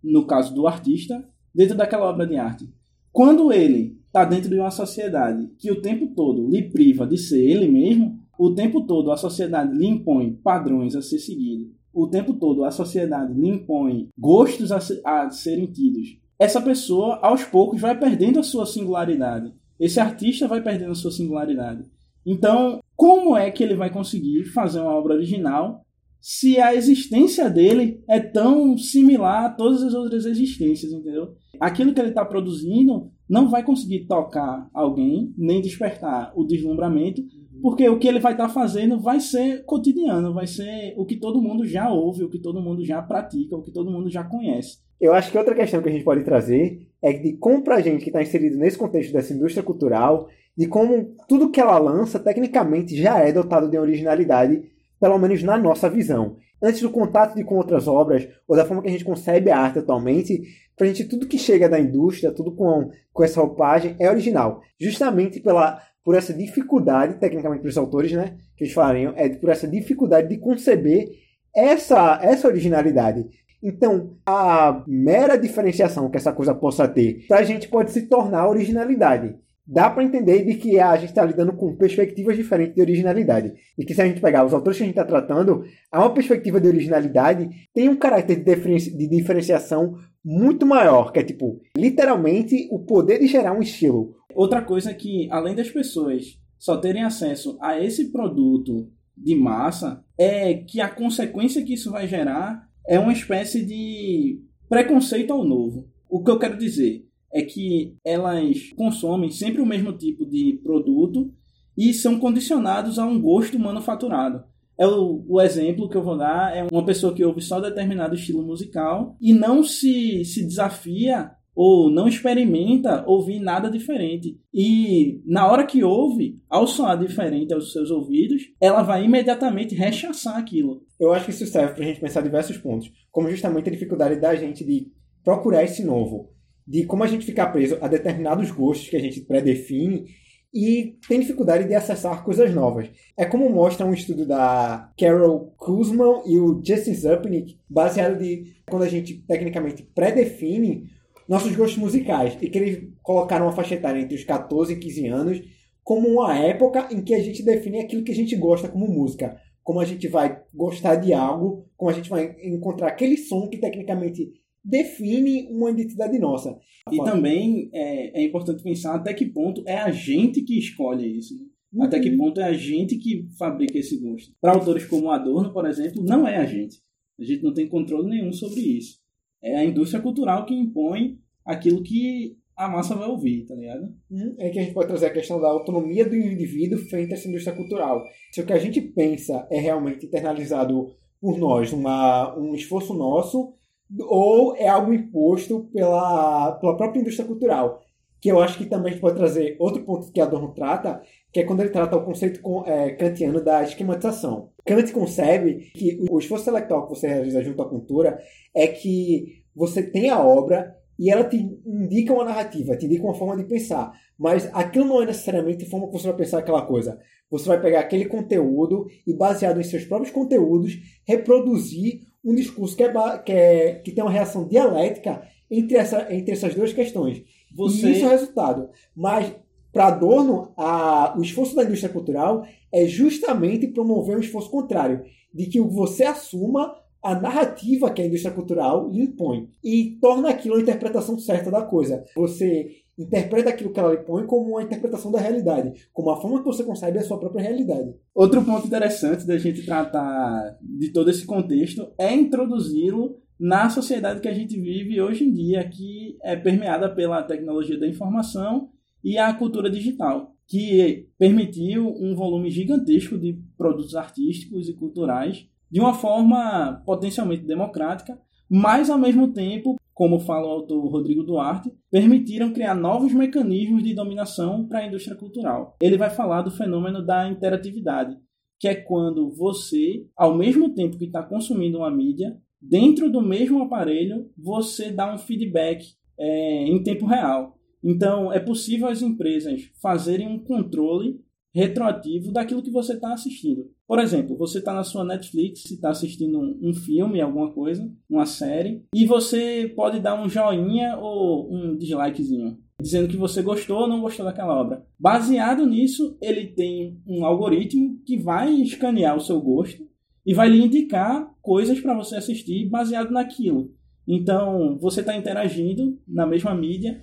no 0.03 0.27
caso 0.27 0.55
do 0.55 0.67
artista, 0.67 1.23
dentro 1.55 1.77
daquela 1.77 2.09
obra 2.09 2.27
de 2.27 2.37
arte. 2.37 2.69
Quando 3.13 3.53
ele 3.53 3.99
está 4.07 4.25
dentro 4.25 4.49
de 4.49 4.59
uma 4.59 4.71
sociedade 4.71 5.51
que 5.59 5.71
o 5.71 5.83
tempo 5.83 6.09
todo 6.15 6.49
lhe 6.49 6.63
priva 6.71 7.07
de 7.07 7.19
ser 7.19 7.45
ele 7.45 7.69
mesmo, 7.69 8.19
o 8.39 8.55
tempo 8.55 8.87
todo 8.87 9.13
a 9.13 9.17
sociedade 9.17 9.77
lhe 9.77 9.87
impõe 9.87 10.33
padrões 10.33 10.97
a 10.97 11.03
ser 11.03 11.19
seguidos, 11.19 11.69
o 11.93 12.07
tempo 12.07 12.35
todo 12.35 12.65
a 12.65 12.71
sociedade 12.71 13.35
lhe 13.35 13.49
impõe 13.49 14.09
gostos 14.17 14.73
a, 14.73 14.81
ser, 14.81 15.01
a 15.05 15.29
serem 15.31 15.67
tidos, 15.67 16.20
essa 16.41 16.59
pessoa, 16.59 17.19
aos 17.23 17.45
poucos, 17.45 17.79
vai 17.79 17.97
perdendo 17.97 18.41
a 18.41 18.43
sua 18.43 18.65
singularidade. 18.65 19.53
Esse 19.79 20.01
artista 20.01 20.49
vai 20.49 20.63
perdendo 20.63 20.93
a 20.93 20.95
sua 20.95 21.13
singularidade. 21.13 21.85
Então, 22.25 22.81
como 22.97 23.37
é 23.37 23.51
que 23.51 23.63
ele 23.63 23.75
vai 23.75 23.91
conseguir 23.91 24.45
fazer 24.47 24.81
uma 24.81 24.95
obra 24.95 25.15
original 25.15 25.85
se 26.19 26.59
a 26.59 26.75
existência 26.75 27.51
dele 27.51 28.03
é 28.09 28.19
tão 28.19 28.77
similar 28.79 29.45
a 29.45 29.51
todas 29.51 29.83
as 29.83 29.93
outras 29.93 30.25
existências, 30.25 30.93
entendeu? 30.93 31.35
Aquilo 31.61 31.93
que 31.93 32.01
ele 32.01 32.09
está 32.09 32.25
produzindo 32.25 33.11
não 33.29 33.51
vai 33.51 33.63
conseguir 33.63 34.07
tocar 34.07 34.67
alguém, 34.73 35.35
nem 35.37 35.61
despertar 35.61 36.33
o 36.35 36.45
deslumbramento, 36.45 37.23
porque 37.61 37.87
o 37.87 37.99
que 37.99 38.09
ele 38.09 38.19
vai 38.19 38.33
estar 38.33 38.49
tá 38.49 38.53
fazendo 38.53 38.99
vai 38.99 39.21
ser 39.21 39.63
cotidiano, 39.67 40.33
vai 40.33 40.47
ser 40.47 40.95
o 40.97 41.05
que 41.05 41.17
todo 41.17 41.43
mundo 41.43 41.67
já 41.67 41.93
ouve, 41.93 42.25
o 42.25 42.31
que 42.31 42.39
todo 42.39 42.63
mundo 42.63 42.83
já 42.83 43.03
pratica, 43.03 43.57
o 43.57 43.63
que 43.63 43.71
todo 43.71 43.91
mundo 43.91 44.09
já 44.09 44.25
conhece. 44.25 44.79
Eu 45.01 45.15
acho 45.15 45.31
que 45.31 45.39
outra 45.39 45.55
questão 45.55 45.81
que 45.81 45.89
a 45.89 45.93
gente 45.93 46.05
pode 46.05 46.23
trazer 46.23 46.87
é 47.03 47.13
de 47.13 47.33
como 47.35 47.65
pra 47.65 47.81
gente 47.81 48.03
que 48.03 48.11
está 48.11 48.21
inserido 48.21 48.59
nesse 48.59 48.77
contexto 48.77 49.13
dessa 49.13 49.33
indústria 49.33 49.63
cultural, 49.63 50.29
de 50.57 50.67
como 50.67 51.15
tudo 51.27 51.51
que 51.51 51.61
ela 51.61 51.79
lança, 51.79 52.19
tecnicamente, 52.19 53.01
já 53.01 53.19
é 53.19 53.33
dotado 53.33 53.71
de 53.71 53.79
originalidade, 53.79 54.63
pelo 55.01 55.19
menos 55.19 55.43
na 55.43 55.57
nossa 55.57 55.89
visão. 55.89 56.37
Antes 56.63 56.83
do 56.83 56.91
contato 56.91 57.35
de, 57.35 57.43
com 57.43 57.57
outras 57.57 57.89
obras, 57.89 58.29
ou 58.47 58.55
da 58.55 58.67
forma 58.67 58.83
que 58.83 58.89
a 58.89 58.93
gente 58.93 59.05
concebe 59.05 59.51
a 59.51 59.59
arte 59.59 59.79
atualmente, 59.79 60.43
pra 60.77 60.87
gente 60.87 61.05
tudo 61.05 61.27
que 61.27 61.39
chega 61.39 61.69
da 61.69 61.81
indústria, 61.81 62.31
tudo 62.31 62.53
com, 62.55 62.91
com 63.11 63.25
essa 63.25 63.41
roupagem, 63.41 63.97
é 63.99 64.11
original. 64.11 64.61
Justamente 64.79 65.41
pela, 65.41 65.81
por 66.05 66.15
essa 66.15 66.35
dificuldade, 66.35 67.19
tecnicamente 67.19 67.63
para 67.63 67.71
os 67.71 67.79
autores, 67.79 68.13
né, 68.13 68.37
que 68.55 68.65
eles 68.65 68.75
falariam, 68.75 69.15
é 69.17 69.31
por 69.31 69.49
essa 69.49 69.67
dificuldade 69.67 70.29
de 70.29 70.37
conceber 70.37 71.09
essa, 71.57 72.21
essa 72.23 72.47
originalidade. 72.47 73.25
Então, 73.63 74.17
a 74.25 74.83
mera 74.87 75.37
diferenciação 75.37 76.11
que 76.11 76.17
essa 76.17 76.33
coisa 76.33 76.55
possa 76.55 76.89
ter, 76.89 77.27
para 77.29 77.39
a 77.39 77.45
gente 77.45 77.69
pode 77.69 77.91
se 77.91 78.07
tornar 78.09 78.49
originalidade. 78.49 79.37
Dá 79.67 79.89
para 79.89 80.03
entender 80.03 80.45
de 80.45 80.55
que 80.55 80.81
a 80.81 80.97
gente 80.97 81.11
está 81.11 81.25
lidando 81.25 81.53
com 81.53 81.77
perspectivas 81.77 82.37
diferentes 82.37 82.75
de 82.75 82.81
originalidade. 82.81 83.53
E 83.79 83.85
que 83.85 83.95
se 83.95 84.03
a 84.03 84.07
gente 84.07 84.21
pegar 84.21 84.45
os 84.45 84.53
autores 84.53 84.79
que 84.79 84.83
a 84.83 84.87
gente 84.87 84.99
está 84.99 85.05
tratando, 85.05 85.63
há 85.93 86.01
uma 86.01 86.13
perspectiva 86.13 86.61
de 86.61 86.67
originalidade 86.67 87.49
tem 87.73 87.89
um 87.89 87.97
caráter 87.97 88.37
de, 88.37 88.45
diferenci 88.45 88.97
de 88.97 89.07
diferenciação 89.07 89.97
muito 90.25 90.67
maior, 90.67 91.13
que 91.13 91.21
é 91.21 91.23
tipo, 91.23 91.61
literalmente, 91.77 92.69
o 92.73 92.81
poder 92.81 93.19
de 93.19 93.27
gerar 93.27 93.53
um 93.53 93.63
estilo. 93.63 94.17
Outra 94.35 94.61
coisa 94.61 94.91
é 94.91 94.95
que, 94.95 95.29
além 95.31 95.55
das 95.55 95.71
pessoas 95.71 96.39
só 96.59 96.77
terem 96.77 97.05
acesso 97.05 97.57
a 97.63 97.81
esse 97.81 98.11
produto 98.11 98.91
de 99.17 99.35
massa, 99.35 100.05
é 100.19 100.55
que 100.55 100.81
a 100.81 100.89
consequência 100.89 101.63
que 101.65 101.75
isso 101.75 101.91
vai 101.91 102.07
gerar 102.07 102.69
é 102.87 102.99
uma 102.99 103.13
espécie 103.13 103.65
de 103.65 104.41
preconceito 104.69 105.33
ao 105.33 105.45
novo. 105.45 105.89
O 106.09 106.23
que 106.23 106.31
eu 106.31 106.39
quero 106.39 106.59
dizer 106.59 107.07
é 107.33 107.43
que 107.43 107.97
elas 108.05 108.71
consomem 108.77 109.31
sempre 109.31 109.61
o 109.61 109.67
mesmo 109.67 109.93
tipo 109.93 110.27
de 110.27 110.61
produto 110.63 111.33
e 111.77 111.95
são 111.95 112.19
condicionados 112.19 112.99
a 112.99 113.05
um 113.05 113.21
gosto 113.21 113.59
manufaturado. 113.59 114.45
É 114.79 114.87
o, 114.87 115.25
o, 115.29 115.41
exemplo 115.41 115.89
que 115.89 115.97
eu 115.97 116.03
vou 116.03 116.17
dar 116.17 116.57
é 116.57 116.67
uma 116.71 116.85
pessoa 116.85 117.15
que 117.15 117.25
ouve 117.25 117.43
só 117.43 117.61
determinado 117.61 118.15
estilo 118.15 118.43
musical 118.43 119.15
e 119.21 119.33
não 119.33 119.63
se, 119.63 120.25
se 120.25 120.43
desafia 120.45 121.31
ou 121.63 121.91
não 121.91 122.09
experimenta 122.09 123.05
ouvir 123.07 123.39
nada 123.39 123.71
diferente. 123.71 124.41
E 124.51 125.21
na 125.27 125.47
hora 125.47 125.67
que 125.67 125.85
ouve, 125.85 126.37
ao 126.49 126.67
soar 126.67 126.99
diferente 126.99 127.53
aos 127.53 127.71
seus 127.71 127.91
ouvidos, 127.91 128.45
ela 128.59 128.83
vai 128.83 129.05
imediatamente 129.05 129.75
rechaçar 129.75 130.39
aquilo. 130.39 130.83
Eu 130.99 131.13
acho 131.13 131.27
que 131.27 131.33
isso 131.33 131.45
serve 131.45 131.75
para 131.75 131.85
a 131.85 131.87
gente 131.87 132.01
pensar 132.01 132.23
diversos 132.23 132.57
pontos, 132.57 132.91
como 133.13 133.29
justamente 133.29 133.69
a 133.69 133.73
dificuldade 133.73 134.19
da 134.19 134.35
gente 134.35 134.65
de 134.65 134.91
procurar 135.23 135.63
esse 135.63 135.85
novo, 135.85 136.31
de 136.67 136.87
como 136.87 137.05
a 137.05 137.07
gente 137.07 137.27
ficar 137.27 137.49
preso 137.49 137.77
a 137.83 137.89
determinados 137.89 138.51
gostos 138.51 138.89
que 138.89 138.97
a 138.97 139.01
gente 139.01 139.21
predefine 139.21 140.07
e 140.55 140.97
tem 141.07 141.21
dificuldade 141.21 141.69
de 141.69 141.75
acessar 141.75 142.25
coisas 142.25 142.55
novas. 142.55 142.89
É 143.19 143.27
como 143.27 143.51
mostra 143.51 143.85
um 143.85 143.93
estudo 143.93 144.25
da 144.25 144.91
Carol 144.99 145.53
Kuzman 145.59 146.23
e 146.25 146.39
o 146.39 146.59
Justin 146.65 146.95
Zupnick, 146.95 147.59
baseado 147.69 148.19
de 148.19 148.55
quando 148.67 148.85
a 148.85 148.89
gente 148.89 149.23
tecnicamente 149.29 149.83
predefine 149.95 150.89
nossos 151.31 151.55
gostos 151.55 151.79
musicais 151.79 152.37
e 152.43 152.51
que 152.51 152.59
eles 152.59 152.89
colocaram 153.05 153.47
uma 153.47 153.53
faixa 153.53 153.77
etária 153.77 154.01
entre 154.01 154.17
os 154.17 154.25
14 154.25 154.73
e 154.73 154.79
15 154.81 155.07
anos 155.07 155.41
como 155.85 156.09
uma 156.09 156.37
época 156.37 156.89
em 156.91 157.05
que 157.05 157.15
a 157.15 157.23
gente 157.23 157.45
define 157.45 157.79
aquilo 157.79 158.03
que 158.03 158.11
a 158.11 158.15
gente 158.15 158.35
gosta 158.35 158.69
como 158.69 158.89
música. 158.89 159.41
Como 159.63 159.79
a 159.79 159.85
gente 159.85 160.09
vai 160.09 160.43
gostar 160.53 160.97
de 160.97 161.13
algo, 161.13 161.71
como 161.77 161.89
a 161.89 161.95
gente 161.95 162.11
vai 162.11 162.35
encontrar 162.43 162.89
aquele 162.89 163.17
som 163.17 163.49
que 163.49 163.59
tecnicamente 163.59 164.29
define 164.65 165.47
uma 165.53 165.71
identidade 165.71 166.19
nossa. 166.19 166.59
E 166.91 166.97
também 167.05 167.71
é, 167.73 168.21
é, 168.21 168.25
importante 168.25 168.65
pensar 168.65 168.97
até 168.97 169.15
que 169.15 169.27
ponto 169.27 169.63
é 169.69 169.77
a 169.77 169.93
gente 169.93 170.43
que 170.43 170.59
escolhe 170.59 171.17
isso. 171.17 171.37
Né? 171.37 171.45
Uhum. 171.73 171.85
Até 171.85 172.01
que 172.01 172.11
ponto 172.17 172.41
é 172.41 172.45
a 172.45 172.53
gente 172.53 172.97
que 172.97 173.29
fabrica 173.39 173.79
esse 173.79 174.01
gosto. 174.01 174.35
Para 174.41 174.55
autores 174.55 174.85
como 174.85 175.13
Adorno, 175.13 175.53
por 175.53 175.65
exemplo, 175.65 176.03
não 176.03 176.27
é 176.27 176.39
a 176.39 176.45
gente. 176.45 176.79
A 177.21 177.23
gente 177.23 177.45
não 177.45 177.55
tem 177.55 177.69
controle 177.69 178.11
nenhum 178.11 178.33
sobre 178.33 178.61
isso. 178.61 179.00
É 179.43 179.57
a 179.57 179.65
indústria 179.65 180.03
cultural 180.03 180.45
que 180.45 180.55
impõe 180.55 181.19
aquilo 181.45 181.83
que 181.83 182.37
a 182.57 182.69
massa 182.69 182.95
vai 182.95 183.09
ouvir, 183.09 183.47
tá 183.47 183.55
ligado? 183.55 183.85
Hum, 184.11 184.35
é 184.39 184.51
que 184.51 184.59
a 184.59 184.63
gente 184.63 184.75
pode 184.75 184.89
trazer 184.89 185.07
a 185.07 185.13
questão 185.13 185.41
da 185.41 185.49
autonomia 185.49 186.05
do 186.05 186.15
indivíduo 186.15 186.79
frente 186.79 187.13
a 187.13 187.17
essa 187.17 187.27
indústria 187.29 187.57
cultural. 187.57 188.05
Se 188.33 188.43
o 188.43 188.47
que 188.47 188.53
a 188.53 188.59
gente 188.59 188.81
pensa 188.83 189.47
é 189.51 189.59
realmente 189.59 190.05
internalizado 190.05 190.95
por 191.21 191.39
nós, 191.39 191.73
uma, 191.73 192.37
um 192.39 192.55
esforço 192.55 192.93
nosso, 192.93 193.55
ou 193.99 194.55
é 194.57 194.69
algo 194.69 194.93
imposto 194.93 195.69
pela, 195.73 196.53
pela 196.53 196.77
própria 196.77 197.01
indústria 197.01 197.27
cultural. 197.27 197.81
Que 198.21 198.31
eu 198.31 198.41
acho 198.41 198.59
que 198.59 198.67
também 198.67 198.99
pode 198.99 199.17
trazer 199.17 199.57
outro 199.59 199.83
ponto 199.83 200.13
que 200.13 200.21
Adorno 200.21 200.53
trata, 200.53 201.01
que 201.33 201.41
é 201.41 201.45
quando 201.45 201.61
ele 201.61 201.71
trata 201.71 201.97
o 201.97 202.05
conceito 202.05 202.41
é, 202.67 202.91
kantiano 202.91 203.43
da 203.43 203.63
esquematização. 203.63 204.51
Kant 204.67 204.93
concebe 204.93 205.71
que 205.75 206.05
o 206.11 206.19
esforço 206.19 206.45
intelectual 206.45 206.87
que 206.87 206.95
você 206.95 207.09
realiza 207.09 207.43
junto 207.43 207.63
à 207.63 207.69
cultura 207.69 208.19
é 208.55 208.67
que 208.67 209.43
você 209.55 209.83
tem 209.83 210.11
a 210.11 210.23
obra 210.23 210.77
e 210.99 211.11
ela 211.11 211.25
te 211.25 211.37
indica 211.65 212.13
uma 212.13 212.27
narrativa, 212.27 212.77
te 212.77 212.85
indica 212.85 213.05
uma 213.05 213.15
forma 213.15 213.35
de 213.35 213.45
pensar. 213.45 213.91
Mas 214.19 214.51
aquilo 214.53 214.85
não 214.85 215.03
é 215.03 215.07
necessariamente 215.07 215.65
a 215.65 215.69
forma 215.69 215.87
que 215.87 215.95
você 215.95 216.09
vai 216.09 216.17
pensar 216.19 216.39
aquela 216.41 216.61
coisa. 216.61 217.01
Você 217.31 217.49
vai 217.49 217.59
pegar 217.59 217.81
aquele 217.81 218.05
conteúdo 218.05 218.87
e, 219.07 219.15
baseado 219.15 219.59
em 219.59 219.65
seus 219.65 219.85
próprios 219.85 220.13
conteúdos, 220.13 220.77
reproduzir 221.09 222.03
um 222.23 222.35
discurso 222.35 222.77
que, 222.77 222.83
é, 222.83 223.19
que, 223.25 223.33
é, 223.33 223.75
que 223.77 223.93
tem 223.93 224.05
uma 224.05 224.11
reação 224.11 224.47
dialética 224.47 225.23
entre, 225.51 225.79
essa, 225.79 226.07
entre 226.13 226.33
essas 226.33 226.55
duas 226.55 226.73
questões. 226.75 227.23
Você... 227.55 227.89
E 227.89 227.93
isso 227.93 228.05
é 228.05 228.09
o 228.09 228.11
resultado. 228.11 228.69
Mas, 228.95 229.33
para 229.73 229.87
Adorno, 229.89 230.53
a, 230.57 231.15
o 231.17 231.23
esforço 231.23 231.55
da 231.55 231.65
indústria 231.65 231.93
cultural 231.93 232.45
é 232.73 232.87
justamente 232.87 233.69
promover 233.69 234.17
um 234.17 234.21
esforço 234.21 234.51
contrário, 234.51 235.03
de 235.33 235.47
que 235.47 235.61
você 235.61 236.05
assuma 236.05 236.75
a 237.03 237.15
narrativa 237.15 237.91
que 237.91 238.03
a 238.03 238.07
indústria 238.07 238.35
cultural 238.35 238.91
lhe 238.91 239.03
impõe 239.03 239.49
e 239.65 239.99
torna 240.01 240.29
aquilo 240.29 240.57
a 240.57 240.61
interpretação 240.61 241.19
certa 241.19 241.51
da 241.51 241.63
coisa. 241.63 242.05
Você 242.15 242.83
interpreta 242.99 243.49
aquilo 243.49 243.73
que 243.73 243.81
ela 243.81 243.93
lhe 243.93 244.03
põe 244.05 244.27
como 244.27 244.51
uma 244.51 244.63
interpretação 244.63 245.11
da 245.11 245.19
realidade, 245.19 245.89
como 245.93 246.11
a 246.11 246.21
forma 246.21 246.41
que 246.41 246.45
você 246.45 246.63
concebe 246.63 246.99
a 246.99 247.03
sua 247.03 247.19
própria 247.19 247.43
realidade. 247.43 247.95
Outro 248.15 248.45
ponto 248.45 248.67
interessante 248.67 249.27
da 249.27 249.39
gente 249.39 249.65
tratar 249.65 250.59
de 250.61 250.93
todo 250.93 251.09
esse 251.09 251.25
contexto 251.25 251.91
é 251.97 252.15
introduzi-lo 252.15 253.17
na 253.41 253.71
sociedade 253.71 254.21
que 254.21 254.29
a 254.29 254.35
gente 254.35 254.61
vive 254.61 255.01
hoje 255.01 255.25
em 255.25 255.33
dia, 255.33 255.67
que 255.67 256.19
é 256.23 256.37
permeada 256.37 256.95
pela 256.95 257.23
tecnologia 257.23 257.81
da 257.81 257.89
informação 257.89 258.69
e 259.03 259.17
a 259.17 259.33
cultura 259.33 259.71
digital, 259.71 260.37
que 260.47 261.09
permitiu 261.19 261.89
um 261.89 262.15
volume 262.15 262.51
gigantesco 262.51 263.17
de 263.17 263.41
produtos 263.57 263.95
artísticos 263.95 264.69
e 264.69 264.75
culturais 264.75 265.49
de 265.71 265.81
uma 265.81 265.95
forma 265.95 266.83
potencialmente 266.85 267.45
democrática, 267.47 268.21
mas 268.47 268.91
ao 268.91 268.99
mesmo 268.99 269.33
tempo, 269.33 269.77
como 269.95 270.19
fala 270.19 270.47
o 270.47 270.51
autor 270.51 270.87
Rodrigo 270.91 271.23
Duarte, 271.23 271.73
permitiram 271.91 272.53
criar 272.53 272.75
novos 272.75 273.15
mecanismos 273.15 273.83
de 273.83 273.95
dominação 273.95 274.67
para 274.67 274.81
a 274.81 274.87
indústria 274.87 275.17
cultural. 275.17 275.77
Ele 275.81 275.97
vai 275.97 276.11
falar 276.11 276.43
do 276.43 276.51
fenômeno 276.51 277.01
da 277.01 277.27
interatividade, 277.27 278.19
que 278.59 278.69
é 278.69 278.75
quando 278.75 279.31
você, 279.31 280.07
ao 280.15 280.37
mesmo 280.37 280.75
tempo 280.75 280.99
que 280.99 281.07
está 281.07 281.23
consumindo 281.23 281.79
uma 281.79 281.91
mídia, 281.91 282.37
dentro 282.61 283.11
do 283.11 283.23
mesmo 283.23 283.63
aparelho, 283.63 284.31
você 284.37 284.91
dá 284.91 285.13
um 285.13 285.19
feedback 285.19 285.95
é, 286.19 286.65
em 286.65 286.83
tempo 286.83 287.07
real. 287.07 287.57
Então, 287.83 288.33
é 288.33 288.39
possível 288.39 288.89
as 288.89 289.01
empresas 289.01 289.71
fazerem 289.81 290.29
um 290.29 290.39
controle 290.39 291.21
retroativo 291.53 292.33
daquilo 292.33 292.63
que 292.63 292.71
você 292.71 292.95
está 292.95 293.13
assistindo. 293.13 293.69
Por 293.87 293.99
exemplo, 293.99 294.37
você 294.37 294.59
está 294.59 294.73
na 294.73 294.85
sua 294.85 295.05
Netflix, 295.05 295.69
está 295.71 295.91
assistindo 295.91 296.39
um, 296.39 296.59
um, 296.63 296.75
filme, 296.75 297.21
alguma 297.21 297.51
coisa, 297.51 297.91
uma 298.09 298.25
série, 298.25 298.85
e 298.95 299.05
você 299.05 299.73
pode 299.75 299.99
dar 299.99 300.21
um 300.21 300.29
joinha 300.29 300.97
ou 300.97 301.53
um 301.53 301.77
dislikezinho, 301.77 302.57
dizendo 302.81 303.09
que 303.09 303.17
você 303.17 303.43
gostou 303.43 303.81
ou 303.81 303.89
não 303.89 304.01
gostou 304.01 304.25
daquela 304.25 304.61
obra. 304.61 304.87
Baseado 304.99 305.67
nisso, 305.67 306.17
ele 306.23 306.47
tem 306.47 307.01
um 307.05 307.25
algoritmo 307.25 307.99
que 308.07 308.17
vai 308.17 308.53
escanear 308.53 309.17
o 309.17 309.21
seu 309.21 309.41
gosto 309.41 309.90
e 310.27 310.35
vai 310.35 310.49
lhe 310.49 310.63
indicar 310.63 311.29
coisas 311.41 311.81
para 311.81 311.95
você 311.95 312.17
assistir 312.17 312.69
baseado 312.69 313.11
naquilo. 313.11 313.71
Então, 314.07 314.77
você 314.81 315.01
está 315.01 315.17
interagindo 315.17 315.99
na 316.07 316.27
mesma 316.27 316.55
mídia, 316.55 317.01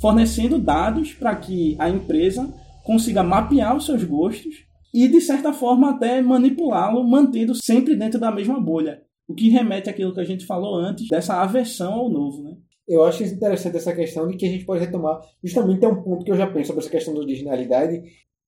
fornecendo 0.00 0.58
dados 0.58 1.12
para 1.12 1.34
que 1.36 1.76
a 1.78 1.88
empresa 1.88 2.52
consiga 2.84 3.22
mapear 3.22 3.76
os 3.76 3.86
seus 3.86 4.04
gostos 4.04 4.64
e, 4.92 5.08
de 5.08 5.20
certa 5.20 5.52
forma, 5.52 5.90
até 5.90 6.22
manipulá-lo, 6.22 7.02
mantendo 7.02 7.54
sempre 7.54 7.96
dentro 7.96 8.20
da 8.20 8.30
mesma 8.30 8.60
bolha. 8.60 9.02
O 9.26 9.34
que 9.34 9.48
remete 9.48 9.90
àquilo 9.90 10.14
que 10.14 10.20
a 10.20 10.24
gente 10.24 10.46
falou 10.46 10.76
antes, 10.76 11.08
dessa 11.08 11.42
aversão 11.42 11.94
ao 11.94 12.10
novo, 12.10 12.42
né? 12.42 12.56
Eu 12.86 13.02
acho 13.02 13.24
interessante 13.24 13.78
essa 13.78 13.94
questão 13.94 14.28
de 14.28 14.36
que 14.36 14.46
a 14.46 14.50
gente 14.50 14.66
pode 14.66 14.84
retomar. 14.84 15.18
Justamente 15.42 15.84
é 15.84 15.88
um 15.88 16.02
ponto 16.02 16.24
que 16.24 16.30
eu 16.30 16.36
já 16.36 16.46
penso 16.46 16.66
sobre 16.66 16.82
essa 16.82 16.90
questão 16.90 17.14
da 17.14 17.20
originalidade. 17.20 18.02